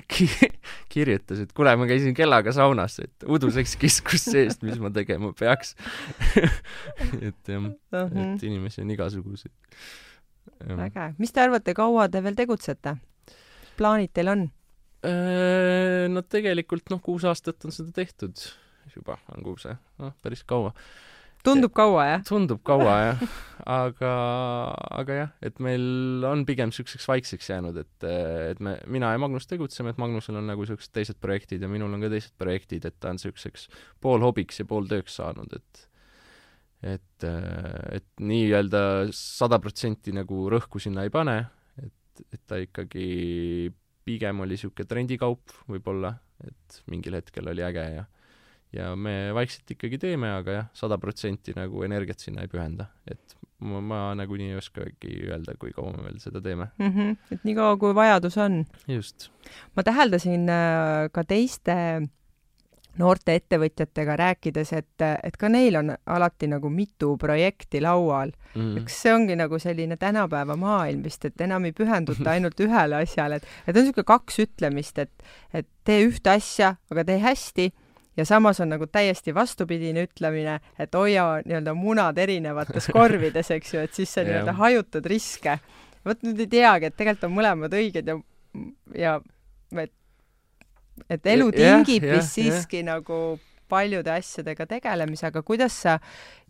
kirjutas, 0.94 1.40
et 1.46 1.54
kuule, 1.56 1.72
ma 1.80 1.88
käisin 1.88 2.18
kellaga 2.18 2.52
saunas, 2.56 2.98
et 3.06 3.24
uduseks 3.24 3.78
kiskus 3.80 4.28
seest, 4.34 4.66
mis 4.68 4.82
ma 4.84 4.92
tegema 4.96 5.32
peaks. 5.38 5.78
Et 7.26 7.50
jah, 7.50 7.64
et 7.96 8.44
inimesi 8.44 8.84
on 8.84 8.92
igasuguseid. 8.92 9.54
äge, 10.76 11.08
mis 11.22 11.32
te 11.32 11.44
arvate, 11.46 11.74
kaua 11.78 12.10
te 12.12 12.22
veel 12.26 12.36
tegutsete? 12.38 12.98
plaanid 13.80 14.12
teil 14.16 14.32
on? 14.32 14.46
No 16.12 16.24
tegelikult 16.28 16.92
noh, 16.92 17.00
kuus 17.04 17.24
aastat 17.28 17.64
on 17.68 17.74
seda 17.76 17.96
tehtud 17.96 18.44
juba, 18.96 19.18
on 19.32 19.44
kuus, 19.46 19.68
noh, 20.02 20.16
päris 20.24 20.44
kaua 20.48 20.76
tundub 21.46 21.74
kaua, 21.78 22.06
jah? 22.10 22.24
tundub 22.28 22.62
kaua, 22.66 22.96
jah. 23.04 23.24
aga, 23.76 24.12
aga 25.00 25.18
jah, 25.20 25.34
et 25.46 25.60
meil 25.64 26.26
on 26.28 26.44
pigem 26.48 26.72
niisuguseks 26.72 27.08
vaikseks 27.10 27.50
jäänud, 27.54 27.80
et, 27.82 28.08
et 28.52 28.62
me, 28.64 28.76
mina 28.92 29.14
ja 29.14 29.22
Magnus 29.22 29.50
tegutseme, 29.50 29.94
et 29.94 30.02
Magnusel 30.02 30.40
on 30.42 30.50
nagu 30.52 30.66
niisugused 30.66 30.94
teised 30.96 31.20
projektid 31.24 31.64
ja 31.64 31.72
minul 31.72 31.94
on 31.96 32.06
ka 32.06 32.12
teised 32.14 32.36
projektid, 32.42 32.88
et 32.90 32.98
ta 33.00 33.14
on 33.14 33.20
niisuguseks 33.20 33.68
pool 34.04 34.26
hobiks 34.26 34.62
ja 34.62 34.70
pool 34.70 34.90
tööks 34.92 35.20
saanud, 35.22 35.56
et 35.58 35.86
et, 36.86 37.26
et 37.26 38.08
nii-öelda 38.22 38.82
sada 39.16 39.58
protsenti 39.64 40.14
nagu 40.14 40.44
rõhku 40.54 40.82
sinna 40.84 41.06
ei 41.08 41.14
pane, 41.14 41.40
et, 41.82 42.26
et 42.30 42.42
ta 42.46 42.60
ikkagi 42.62 43.72
pigem 44.06 44.44
oli 44.44 44.54
niisugune 44.54 44.90
trendikaup 44.90 45.56
võib-olla, 45.72 46.14
et 46.46 46.82
mingil 46.92 47.18
hetkel 47.18 47.50
oli 47.50 47.66
äge 47.66 47.88
ja 47.96 48.06
ja 48.76 48.92
me 48.96 49.34
vaikselt 49.36 49.72
ikkagi 49.76 50.00
teeme, 50.02 50.32
aga 50.40 50.60
jah, 50.60 50.68
sada 50.76 51.00
protsenti 51.02 51.56
nagu 51.56 51.84
energiat 51.88 52.24
sinna 52.24 52.46
ei 52.46 52.52
pühenda, 52.52 52.90
et 53.08 53.38
ma, 53.64 53.82
ma 53.82 54.02
nagunii 54.18 54.52
ei 54.52 54.60
oskagi 54.60 55.16
öelda, 55.30 55.56
kui 55.60 55.74
kaua 55.76 55.94
me 55.96 56.04
veel 56.08 56.20
seda 56.24 56.42
teeme 56.44 56.68
mm. 56.78 56.92
-hmm. 56.92 57.16
et 57.32 57.48
niikaua, 57.48 57.78
kui 57.78 57.96
vajadus 57.96 58.38
on. 58.38 58.66
just. 58.88 59.30
ma 59.76 59.84
täheldasin 59.84 60.50
äh, 60.50 61.10
ka 61.12 61.24
teiste 61.24 61.76
noorte 62.98 63.36
ettevõtjatega 63.36 64.16
rääkides, 64.20 64.72
et, 64.74 65.04
et 65.24 65.38
ka 65.38 65.50
neil 65.52 65.76
on 65.76 65.92
alati 66.06 66.48
nagu 66.48 66.70
mitu 66.72 67.18
projekti 67.20 67.82
laual 67.82 68.32
mm. 68.32 68.62
-hmm. 68.62 68.82
eks 68.82 69.02
see 69.02 69.14
ongi 69.14 69.36
nagu 69.36 69.60
selline 69.60 69.98
tänapäeva 69.98 70.56
maailm 70.56 71.04
vist, 71.04 71.26
et 71.26 71.42
enam 71.42 71.66
ei 71.66 71.72
pühenduta 71.72 72.30
ainult 72.36 72.60
ühele 72.60 73.02
asjale, 73.02 73.36
et, 73.36 73.48
et 73.68 73.76
on 73.76 73.84
niisugune 73.84 74.04
kaks 74.04 74.40
ütlemist, 74.40 75.00
et, 75.00 75.12
et 75.54 75.68
tee 75.84 76.06
ühte 76.08 76.30
asja, 76.30 76.76
aga 76.92 77.04
tee 77.04 77.20
hästi 77.20 77.72
ja 78.18 78.26
samas 78.26 78.60
on 78.60 78.70
nagu 78.70 78.88
täiesti 78.88 79.34
vastupidine 79.36 80.06
ütlemine, 80.08 80.60
et 80.80 80.96
hoia 80.96 81.26
nii-öelda 81.46 81.74
munad 81.78 82.18
erinevates 82.18 82.90
korvides, 82.94 83.52
eks 83.52 83.74
ju, 83.74 83.84
et 83.84 83.94
siis 83.94 84.14
sa 84.14 84.24
nii-öelda 84.26 84.56
hajutad 84.60 85.06
riske. 85.06 85.60
vot 86.06 86.22
nüüd 86.24 86.40
ei 86.46 86.48
teagi, 86.48 86.86
et 86.92 86.98
tegelikult 86.98 87.30
on 87.30 87.36
mõlemad 87.40 87.74
õiged 87.74 88.12
ja, 88.12 88.18
ja 88.96 89.16
et, 89.82 89.92
et 91.10 91.32
elu 91.34 91.52
tingib 91.52 92.06
vist 92.12 92.38
siiski 92.38 92.84
yeah. 92.84 92.92
nagu 92.94 93.40
paljude 93.70 94.12
asjadega 94.14 94.68
tegelemise, 94.70 95.26
aga 95.32 95.42
kuidas 95.42 95.74
sa 95.82 95.98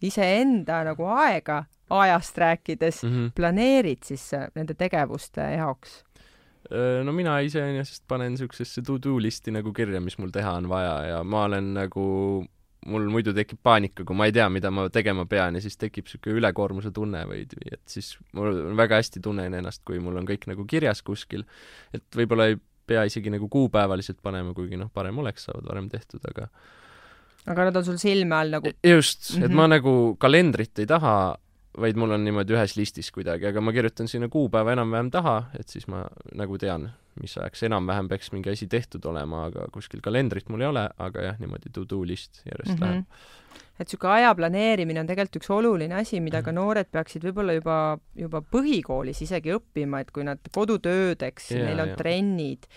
iseenda 0.04 0.84
nagu 0.84 1.08
aega 1.16 1.64
ajast 1.90 2.38
rääkides 2.38 3.04
mm 3.04 3.10
-hmm. 3.10 3.32
planeerid 3.36 4.04
siis 4.04 4.32
nende 4.56 4.74
tegevuste 4.74 5.42
jaoks? 5.42 6.04
No 7.06 7.14
mina 7.14 7.38
iseenesest 7.46 8.04
panen 8.10 8.34
niisugusesse 8.34 8.82
to-do 8.86 9.18
listi 9.22 9.54
nagu 9.54 9.74
kirja, 9.76 10.02
mis 10.02 10.18
mul 10.18 10.34
teha 10.34 10.56
on 10.60 10.70
vaja 10.72 10.96
ja 11.12 11.24
ma 11.24 11.46
olen 11.50 11.74
nagu 11.78 12.06
mul 12.86 13.08
muidu 13.10 13.34
tekib 13.36 13.60
paanika, 13.66 14.06
kui 14.06 14.18
ma 14.18 14.28
ei 14.30 14.34
tea, 14.36 14.46
mida 14.54 14.70
ma 14.74 14.86
tegema 14.94 15.26
pean 15.30 15.58
ja 15.58 15.64
siis 15.64 15.78
tekib 15.82 16.06
niisugune 16.06 16.40
ülekoormuse 16.42 16.92
tunne 16.96 17.24
või, 17.30 17.44
et 17.72 17.82
siis 17.90 18.14
mul 18.38 18.76
väga 18.78 19.02
hästi 19.02 19.22
tunnen 19.26 19.58
ennast, 19.58 19.82
kui 19.88 20.00
mul 20.04 20.22
on 20.22 20.30
kõik 20.30 20.46
nagu 20.52 20.66
kirjas 20.70 21.02
kuskil, 21.06 21.46
et 21.96 22.06
võib-olla 22.18 22.52
ei 22.52 22.60
pea 22.86 23.06
isegi 23.10 23.34
nagu 23.34 23.50
kuupäevaliselt 23.50 24.22
panema, 24.24 24.54
kuigi 24.58 24.78
noh, 24.78 24.92
parem 24.94 25.18
oleks, 25.24 25.48
saavad 25.48 25.66
varem 25.72 25.90
tehtud, 25.90 26.22
aga 26.30 26.50
aga 27.50 27.68
nad 27.68 27.80
on 27.80 27.86
sul 27.86 27.98
silme 28.02 28.38
all 28.38 28.54
nagu 28.58 28.70
just, 28.70 29.32
et 29.32 29.38
mm 29.38 29.48
-hmm. 29.48 29.58
ma 29.58 29.68
nagu 29.70 29.94
kalendrit 30.22 30.80
ei 30.82 30.90
taha 30.90 31.16
vaid 31.82 31.98
mul 32.00 32.16
on 32.16 32.24
niimoodi 32.24 32.56
ühes 32.56 32.76
listis 32.78 33.12
kuidagi, 33.16 33.50
aga 33.50 33.62
ma 33.62 33.74
kirjutan 33.76 34.08
sinna 34.12 34.30
kuupäeva 34.32 34.76
enam-vähem 34.76 35.10
taha, 35.14 35.38
et 35.60 35.72
siis 35.72 35.88
ma 35.92 36.06
nagu 36.38 36.60
tean, 36.62 36.90
mis 37.22 37.38
ajaks 37.40 37.66
enam-vähem 37.70 38.10
peaks 38.12 38.32
mingi 38.36 38.52
asi 38.54 38.68
tehtud 38.72 39.06
olema, 39.12 39.48
aga 39.50 39.68
kuskil 39.74 40.04
kalendrit 40.06 40.50
mul 40.50 40.66
ei 40.66 40.72
ole, 40.72 40.86
aga 41.08 41.30
jah, 41.30 41.42
niimoodi 41.42 41.74
to-do 41.76 42.04
list 42.08 42.44
järjest 42.46 42.78
mm 42.78 42.84
-hmm. 42.84 42.92
läheb 42.92 43.06
et 43.80 43.88
niisugune 43.90 44.14
aja 44.14 44.36
planeerimine 44.36 45.00
on 45.00 45.08
tegelikult 45.08 45.42
üks 45.42 45.50
oluline 45.52 45.96
asi, 46.00 46.20
mida 46.24 46.42
ka 46.42 46.52
mhm. 46.52 46.60
noored 46.62 46.92
peaksid 46.92 47.24
võib-olla 47.28 47.56
juba, 47.58 47.78
juba 48.16 48.42
põhikoolis 48.42 49.22
isegi 49.26 49.52
õppima, 49.56 50.02
et 50.02 50.12
kui 50.16 50.24
nad 50.24 50.40
kodutöödeks 50.52 51.52
yeah,, 51.52 51.66
neil 51.68 51.84
on 51.84 51.92
yeah. 51.92 51.98
trennid, 52.00 52.68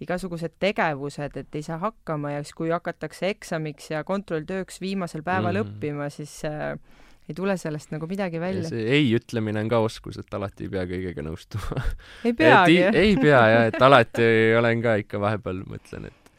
igasugused 0.00 0.56
tegevused, 0.60 1.36
et 1.36 1.54
ei 1.56 1.64
saa 1.64 1.78
hakkama 1.80 2.36
ja 2.36 2.44
siis, 2.44 2.54
kui 2.56 2.72
hakatakse 2.72 3.30
eksamiks 3.32 3.90
ja 3.90 4.02
kontrolltööks 4.04 4.80
viimasel 4.80 5.22
päeval 5.22 5.56
mm 5.56 5.62
-hmm. 5.62 5.76
õppima, 5.76 6.10
siis 6.10 6.44
äh, 6.44 6.78
ei 7.26 7.34
tule 7.34 7.56
sellest 7.58 7.90
nagu 7.94 8.06
midagi 8.10 8.40
välja. 8.40 8.68
see 8.68 8.84
ei 8.98 9.08
ütlemine 9.16 9.62
on 9.64 9.70
ka 9.72 9.80
oskus, 9.84 10.18
et 10.22 10.38
alati 10.38 10.66
ei 10.66 10.72
pea 10.72 10.84
kõigega 10.90 11.24
nõustuma. 11.26 11.82
ei 12.26 12.36
peagi 12.36 12.78
ei 12.92 13.16
pea 13.18 13.42
jah, 13.52 13.66
et 13.72 13.80
alati 13.82 14.30
olen 14.58 14.84
ka 14.84 14.96
ikka 15.02 15.20
vahepeal 15.22 15.64
mõtlen, 15.66 16.08
et, 16.12 16.32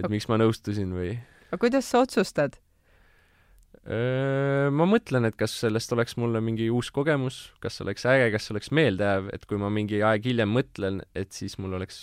et 0.00 0.10
miks 0.10 0.28
ma 0.30 0.40
nõustusin 0.42 0.92
või. 0.96 1.14
aga 1.50 1.62
kuidas 1.66 1.90
sa 1.90 2.02
otsustad? 2.06 2.58
Ma 3.84 4.86
mõtlen, 4.88 5.28
et 5.28 5.34
kas 5.36 5.52
sellest 5.60 5.92
oleks 5.92 6.16
mulle 6.16 6.40
mingi 6.40 6.70
uus 6.72 6.88
kogemus, 6.94 7.50
kas 7.60 7.82
oleks 7.84 8.06
äge, 8.08 8.30
kas 8.32 8.48
oleks 8.54 8.70
meeldejääv, 8.72 9.28
et 9.36 9.44
kui 9.44 9.58
ma 9.60 9.68
mingi 9.72 10.00
aeg 10.00 10.24
hiljem 10.24 10.54
mõtlen, 10.56 11.02
et 11.12 11.36
siis 11.36 11.58
mul 11.60 11.76
oleks 11.76 11.98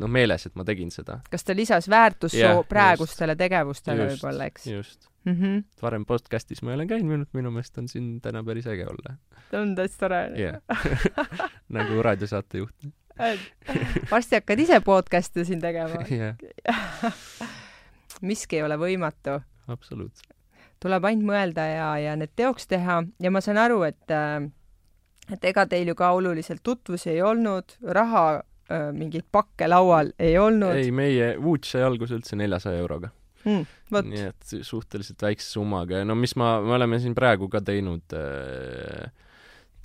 noh, 0.00 0.10
meeles, 0.10 0.46
et 0.48 0.56
ma 0.58 0.64
tegin 0.66 0.90
seda. 0.92 1.20
kas 1.30 1.44
ta 1.46 1.56
lisas 1.56 1.88
väärtust 1.92 2.36
Jah, 2.38 2.56
su 2.56 2.66
praegustele 2.68 3.36
tegevustele 3.38 4.06
Just, 4.06 4.12
võib-olla, 4.16 4.48
eks 4.50 4.66
just. 4.68 5.08
mm? 5.24 5.36
-hmm. 5.38 5.64
varem 5.82 6.06
podcast'is 6.08 6.62
ma 6.62 6.72
ei 6.72 6.80
ole 6.80 6.86
käinud, 6.90 7.26
minu 7.36 7.52
meelest 7.54 7.78
on 7.78 7.88
siin 7.88 8.20
täna 8.24 8.44
päris 8.44 8.66
äge 8.66 8.86
olla. 8.90 9.16
on 9.60 9.74
täitsa 9.74 9.98
tore 10.04 10.22
jah 10.40 10.60
nagu 11.76 12.02
raadiosaatejuht. 12.02 12.88
varsti 14.10 14.40
hakkad 14.40 14.64
ise 14.66 14.80
podcast'e 14.80 15.44
siin 15.44 15.60
tegema 15.60 16.04
jah, 16.22 16.36
miski 18.32 18.60
ei 18.60 18.62
ole 18.62 18.78
võimatu 18.80 19.40
absoluutselt. 19.68 20.35
Tuleb 20.82 21.08
ainult 21.08 21.30
mõelda 21.30 21.66
ja, 21.70 21.88
ja 22.02 22.16
need 22.18 22.34
teoks 22.36 22.68
teha 22.70 23.02
ja 23.22 23.32
ma 23.32 23.42
saan 23.44 23.60
aru, 23.62 23.82
et 23.88 24.12
äh, 24.12 24.44
et 25.32 25.48
ega 25.50 25.66
teil 25.70 25.90
ju 25.90 25.96
ka 25.98 26.12
oluliselt 26.16 26.62
tutvusi 26.66 27.10
ei 27.16 27.22
olnud, 27.24 27.76
raha 27.96 28.24
äh, 28.36 28.88
mingeid 28.94 29.26
pakke 29.32 29.68
laual 29.68 30.12
ei 30.18 30.38
olnud. 30.38 30.76
ei, 30.78 30.92
meie 30.94 31.34
Wooch 31.42 31.70
sai 31.70 31.84
alguse 31.86 32.18
üldse 32.18 32.38
neljasaja 32.38 32.82
euroga 32.82 33.10
mm,. 33.44 33.66
nii 34.12 34.26
et 34.28 34.56
suhteliselt 34.66 35.22
väikse 35.22 35.48
summaga 35.56 36.02
ja 36.02 36.08
no 36.08 36.18
mis 36.18 36.36
ma, 36.38 36.56
me 36.62 36.76
oleme 36.78 37.00
siin 37.02 37.14
praegu 37.18 37.50
ka 37.52 37.62
teinud 37.64 38.16
äh, 38.16 39.10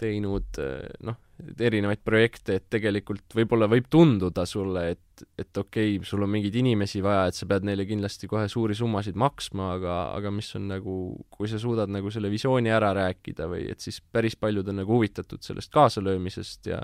teinud 0.01 0.59
äh, 0.61 0.89
noh, 1.07 1.19
erinevaid 1.61 2.01
projekte, 2.05 2.57
et 2.59 2.67
tegelikult 2.73 3.33
võib-olla 3.37 3.69
võib 3.71 3.87
tunduda 3.91 4.43
sulle, 4.49 4.83
et, 4.95 5.23
et 5.39 5.57
okei 5.57 5.95
okay,, 5.95 6.07
sul 6.07 6.25
on 6.25 6.31
mingeid 6.33 6.57
inimesi 6.61 7.01
vaja, 7.05 7.29
et 7.29 7.37
sa 7.37 7.47
pead 7.49 7.65
neile 7.67 7.85
kindlasti 7.89 8.29
kohe 8.29 8.47
suuri 8.51 8.77
summasid 8.77 9.17
maksma, 9.19 9.71
aga, 9.77 9.95
aga 10.17 10.33
mis 10.33 10.51
on 10.59 10.67
nagu, 10.73 10.97
kui 11.33 11.49
sa 11.49 11.61
suudad 11.61 11.91
nagu 11.93 12.13
selle 12.13 12.29
visiooni 12.33 12.73
ära 12.73 12.91
rääkida 12.97 13.49
või 13.51 13.65
et 13.73 13.81
siis 13.81 14.01
päris 14.01 14.37
paljud 14.37 14.69
on 14.69 14.81
nagu 14.83 14.99
huvitatud 14.99 15.41
sellest 15.45 15.73
kaasalöömisest 15.73 16.71
ja 16.73 16.83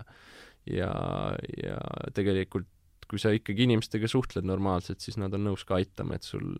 ja, 0.67 0.89
ja 1.63 1.77
tegelikult 2.15 2.67
kui 3.07 3.21
sa 3.21 3.31
ikkagi 3.31 3.63
inimestega 3.63 4.09
suhtled 4.11 4.43
normaalselt, 4.47 4.99
siis 4.99 5.15
nad 5.19 5.31
on 5.35 5.45
nõus 5.47 5.63
ka 5.67 5.77
aitama, 5.77 6.17
et 6.17 6.27
sul 6.27 6.57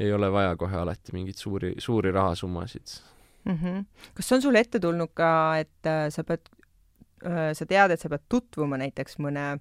ei 0.00 0.12
ole 0.12 0.28
vaja 0.32 0.52
kohe 0.60 0.76
alati 0.76 1.14
mingeid 1.16 1.40
suuri, 1.40 1.72
suuri 1.80 2.12
rahasummasid 2.12 2.98
mm. 3.44 3.56
-hmm. 3.56 3.84
kas 4.14 4.32
on 4.32 4.42
sul 4.42 4.56
ette 4.56 4.80
tulnud 4.80 5.14
ka, 5.14 5.58
et 5.58 5.86
äh, 5.86 6.08
sa 6.10 6.24
pead 6.24 6.48
äh,, 7.24 7.52
sa 7.54 7.66
tead, 7.66 7.90
et 7.90 8.00
sa 8.00 8.08
pead 8.08 8.26
tutvuma 8.28 8.78
näiteks 8.80 9.18
mõne 9.18 9.58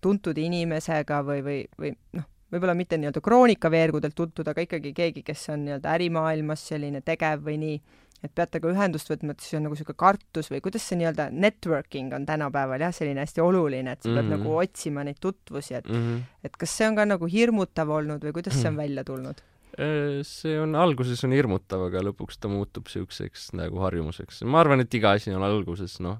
tuntud 0.00 0.38
inimesega 0.38 1.22
või, 1.24 1.42
või, 1.44 1.58
või 1.78 1.94
noh, 2.16 2.28
võib-olla 2.52 2.74
mitte 2.74 2.98
nii-öelda 2.98 3.22
kroonikaveergudelt 3.24 4.14
tuntud, 4.16 4.48
aga 4.48 4.64
ikkagi 4.64 4.92
keegi, 4.96 5.22
kes 5.26 5.48
on 5.54 5.66
nii-öelda 5.66 5.96
ärimaailmas 5.96 6.64
selline 6.72 7.02
tegev 7.06 7.44
või 7.46 7.58
nii, 7.60 7.76
et 8.24 8.32
pead 8.36 8.50
temaga 8.52 8.72
ühendust 8.74 9.10
võtma, 9.10 9.34
et 9.34 9.44
siis 9.44 9.56
on 9.58 9.64
nagu 9.66 9.76
niisugune 9.76 10.00
kartus 10.00 10.50
või 10.52 10.62
kuidas 10.64 10.86
see 10.88 10.98
nii-öelda 11.00 11.30
networking 11.32 12.16
on 12.16 12.26
tänapäeval 12.28 12.82
jah, 12.84 12.94
selline 12.96 13.22
hästi 13.24 13.44
oluline, 13.44 13.94
et 13.94 14.02
sa 14.02 14.10
pead 14.10 14.24
mm. 14.24 14.32
-hmm. 14.32 14.42
nagu 14.44 14.56
otsima 14.64 15.04
neid 15.06 15.20
tutvusi, 15.20 15.74
et 15.78 15.88
mm. 15.88 16.02
-hmm. 16.02 16.26
et 16.44 16.56
kas 16.56 16.76
see 16.76 16.88
on 16.88 16.96
ka 16.96 17.06
nagu 17.06 17.26
hirmutav 17.26 17.88
olnud 17.88 18.24
või 18.24 18.32
kuidas 18.32 18.60
see 18.60 18.68
on 18.68 18.76
välja 18.84 19.04
tulnud? 19.04 19.40
Äh, 19.78 20.20
see 20.26 20.56
on, 20.58 20.74
alguses 20.78 21.22
on 21.26 21.34
hirmutav, 21.36 21.86
aga 21.88 22.02
lõpuks 22.08 22.40
ta 22.40 22.50
muutub 22.50 22.88
niisuguseks 22.88 23.50
nagu 23.58 23.82
harjumuseks. 23.84 24.42
ma 24.48 24.64
arvan, 24.64 24.82
et 24.82 24.94
iga 24.98 25.14
asi 25.18 25.34
on 25.34 25.44
alguses, 25.46 25.98
noh, 26.02 26.18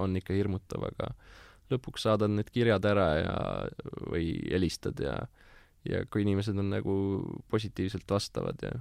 on 0.00 0.14
ikka 0.20 0.36
hirmutav, 0.36 0.86
aga 0.92 1.10
lõpuks 1.72 2.06
saadad 2.06 2.30
need 2.30 2.50
kirjad 2.54 2.84
ära 2.86 3.08
ja, 3.18 3.38
või 4.10 4.36
helistad 4.52 5.00
ja 5.02 5.18
ja 5.84 6.04
kui 6.08 6.22
inimesed 6.24 6.56
on 6.56 6.70
nagu 6.72 6.94
positiivselt 7.52 8.08
vastavad 8.08 8.62
ja 8.64 8.72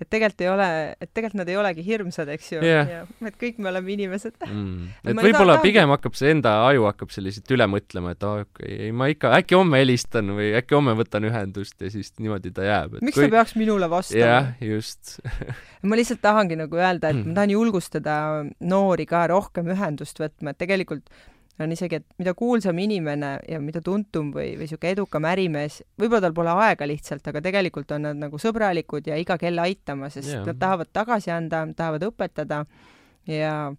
et 0.00 0.08
tegelikult 0.12 0.42
ei 0.44 0.48
ole, 0.52 0.66
et 1.00 1.10
tegelikult 1.14 1.38
nad 1.40 1.48
ei 1.48 1.56
olegi 1.56 1.84
hirmsad, 1.86 2.28
eks 2.34 2.50
ju 2.52 2.60
Jah. 2.64 2.90
et 3.24 3.36
kõik 3.40 3.58
me 3.64 3.70
oleme 3.70 3.92
inimesed 3.94 4.34
mm. 4.44 4.88
Et 5.08 5.16
võib-olla 5.16 5.54
taha- 5.56 5.64
pigem 5.64 5.92
hakkab 5.94 6.18
see 6.18 6.30
enda 6.34 6.52
aju 6.66 6.84
hakkab 6.90 7.14
selliselt 7.14 7.48
üle 7.56 7.64
mõtlema, 7.72 8.12
et 8.16 8.26
aa, 8.28 8.44
ei 8.66 8.90
ma 8.92 9.08
ikka, 9.12 9.32
äkki 9.40 9.56
homme 9.56 9.80
helistan 9.80 10.34
või 10.36 10.50
äkki 10.60 10.76
homme 10.76 10.92
võtan 10.98 11.24
ühendust 11.30 11.80
ja 11.80 11.90
siis 11.94 12.12
niimoodi 12.18 12.52
ta 12.56 12.66
jääb. 12.68 12.98
miks 13.00 13.16
ta 13.22 13.28
peaks 13.38 13.56
minule 13.56 13.88
vastama 13.90 14.20
jah, 14.24 14.50
just 14.60 15.16
ma 15.88 15.96
lihtsalt 15.96 16.20
tahangi 16.24 16.56
nagu 16.60 16.76
öelda, 16.76 17.10
et 17.12 17.16
Mm. 17.16 17.30
ma 17.32 17.34
tahan 17.40 17.50
julgustada 17.56 18.14
noori 18.60 19.06
ka 19.08 19.24
rohkem 19.32 19.68
ühendust 19.72 20.18
võtma, 20.20 20.52
et 20.52 20.58
tegelikult 20.60 21.08
on 21.60 21.72
isegi, 21.72 21.96
et 21.96 22.04
mida 22.18 22.34
kuulsam 22.34 22.78
inimene 22.78 23.38
ja 23.48 23.60
mida 23.60 23.80
tuntum 23.80 24.32
või, 24.34 24.50
või 24.58 24.66
niisugune 24.66 24.92
edukam 24.92 25.24
ärimees, 25.24 25.82
võib-olla 25.98 26.20
tal 26.26 26.32
pole 26.36 26.50
aega 26.50 26.86
lihtsalt, 26.86 27.26
aga 27.28 27.40
tegelikult 27.40 27.90
on 27.96 28.02
nad 28.02 28.16
nagu 28.16 28.36
sõbralikud 28.38 29.06
ja 29.06 29.16
iga 29.16 29.38
kell 29.38 29.58
aitama, 29.58 30.10
sest 30.10 30.28
Jaa. 30.34 30.44
nad 30.44 30.58
tahavad 30.58 30.92
tagasi 30.92 31.30
anda, 31.30 31.66
tahavad 31.76 32.02
õpetada 32.10 32.66
ja 33.26 33.72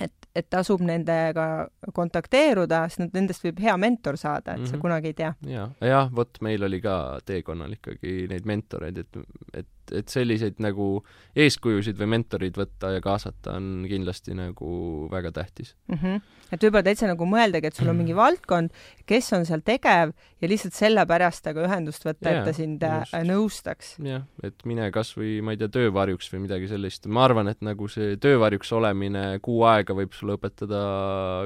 et, 0.00 0.12
et 0.34 0.46
tasub 0.50 0.80
nendega 0.80 1.68
kontakteeruda, 1.94 2.84
sest 2.88 3.00
nad- 3.04 3.14
nendest 3.16 3.42
võib 3.46 3.58
hea 3.62 3.76
mentor 3.76 4.16
saada, 4.16 4.52
et 4.54 4.58
mm 4.58 4.64
-hmm. 4.64 4.70
sa 4.70 4.76
Mhm. 4.76 4.80
kunagi 4.82 5.06
ei 5.06 5.14
tea. 5.14 5.34
jaa, 5.46 5.70
jah, 5.80 6.10
vot 6.14 6.38
meil 6.40 6.62
oli 6.64 6.80
ka 6.80 7.18
teekonnal 7.24 7.72
ikkagi 7.72 8.26
neid 8.28 8.44
mentoreid, 8.44 8.98
et, 8.98 9.16
et, 9.54 9.66
et 9.92 10.08
selliseid 10.12 10.58
nagu 10.62 11.04
eeskujusid 11.38 11.98
või 12.00 12.10
mentorid 12.16 12.56
võtta 12.58 12.92
ja 12.96 13.02
kaasata 13.04 13.56
on 13.58 13.86
kindlasti 13.88 14.34
nagu 14.38 15.08
väga 15.12 15.32
tähtis. 15.32 15.74
mm. 15.88 15.98
-hmm. 16.02 16.20
et 16.52 16.64
võib-olla 16.64 16.84
täitsa 16.86 17.10
nagu 17.10 17.26
mõeldagi, 17.28 17.66
et 17.70 17.76
sul 17.76 17.88
on 17.88 17.96
mingi 17.96 18.16
valdkond, 18.16 18.70
kes 19.06 19.32
on 19.32 19.46
seal 19.48 19.62
tegev 19.64 20.14
ja 20.40 20.48
lihtsalt 20.48 20.74
sellepärast 20.74 21.44
temaga 21.44 21.66
ühendust 21.66 22.04
võtta, 22.06 22.30
et 22.30 22.38
Jaa, 22.38 22.44
ta 22.46 22.52
sind 22.56 22.82
äh, 22.82 22.98
just. 23.00 23.28
nõustaks. 23.30 23.92
jah, 24.04 24.24
et 24.42 24.64
mine 24.64 24.90
kas 24.94 25.14
või 25.16 25.38
ma 25.42 25.54
ei 25.54 25.60
tea, 25.60 25.70
töövarjuks 25.78 26.32
või 26.32 26.44
midagi 26.46 26.70
sellist, 26.70 27.06
ma 27.06 27.24
arvan, 27.28 27.48
et 27.48 27.62
nagu 27.64 27.88
see 27.88 28.16
töövarjuks 28.16 28.72
olemine 28.72 29.38
kuu 29.42 29.62
aega 29.68 29.94
võib 29.94 30.16
sulle 30.16 30.38
õpetada 30.38 30.82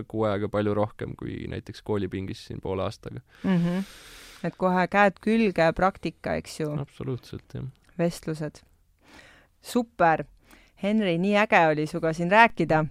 kuu 0.08 0.26
aega 0.28 0.48
palju 0.52 0.74
rohkem 0.74 1.16
kui 1.18 1.46
näiteks 1.50 1.82
koolipingis 1.82 2.46
siin 2.48 2.60
poole 2.60 2.84
aastaga. 2.86 3.20
Mm 3.42 3.58
-hmm. 3.58 3.84
et 4.48 4.56
kohe 4.56 4.86
käed 4.88 5.20
külge, 5.20 5.72
praktika, 5.72 6.34
eks 6.34 6.60
ju, 6.60 6.72
absoluutselt, 6.80 7.44
jah. 7.54 7.68
vestlused. 8.02 8.62
super, 9.62 10.24
Henri, 10.82 11.16
nii 11.22 11.36
äge 11.38 11.66
oli 11.70 11.86
sinuga 11.86 12.12
siin 12.16 12.30
rääkida 12.30 12.84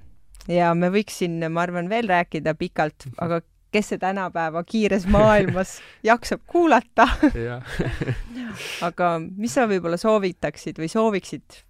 ja 0.50 0.74
me 0.78 0.90
võiks 0.94 1.20
siin, 1.22 1.42
ma 1.52 1.66
arvan, 1.66 1.90
veel 1.92 2.08
rääkida 2.10 2.54
pikalt, 2.58 3.10
aga 3.22 3.42
kes 3.72 3.92
see 3.94 4.02
tänapäeva 4.02 4.64
kiires 4.68 5.06
maailmas 5.12 5.78
jaksab 6.10 6.44
kuulata, 6.48 7.08
aga 8.88 9.12
mis 9.20 9.56
sa 9.56 9.68
võib-olla 9.70 10.00
soovitaksid 10.00 10.82
või 10.82 10.92
sooviksid 10.92 11.62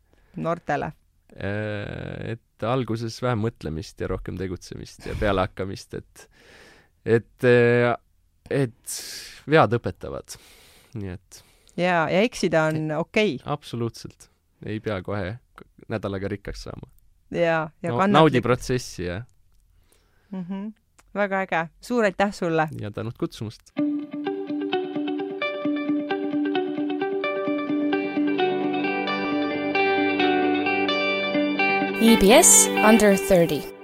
noortele? 0.42 0.92
Äh, 1.32 2.34
et 2.36 2.66
alguses 2.68 3.18
vähem 3.24 3.46
mõtlemist 3.46 4.02
ja 4.02 4.10
rohkem 4.12 4.38
tegutsemist 4.40 5.08
ja 5.10 5.16
pealehakkamist, 5.20 5.98
et 5.98 6.28
et, 7.06 7.46
et 8.54 8.98
vead 9.50 9.78
õpetavad. 9.78 10.36
nii 10.94 11.16
et 11.16 11.40
ja, 11.78 12.10
ja 12.10 12.22
eksida 12.22 12.64
on 12.64 12.92
okei 12.92 13.36
okay. 13.36 13.54
absoluutselt, 13.54 14.30
ei 14.66 14.80
pea 14.80 15.02
kohe 15.02 15.38
nädalaga 15.90 16.28
rikkaks 16.28 16.64
saama 16.64 16.90
ja, 17.32 17.70
ja 17.84 17.90
no,. 17.90 17.98
kannatlik 17.98 18.14
naudi 18.14 18.42
protsessi 18.42 19.06
ja, 19.06 19.22
mm. 20.32 20.46
-hmm. 20.50 20.72
väga 21.14 21.42
äge, 21.42 21.68
suur 21.82 22.04
aitäh 22.04 22.34
sulle. 22.34 22.70
ja 22.80 22.92
tänud 22.92 23.18
kutsumast. 23.20 23.72
EBS 32.02 32.70
Under 32.90 33.18
30. 33.18 33.81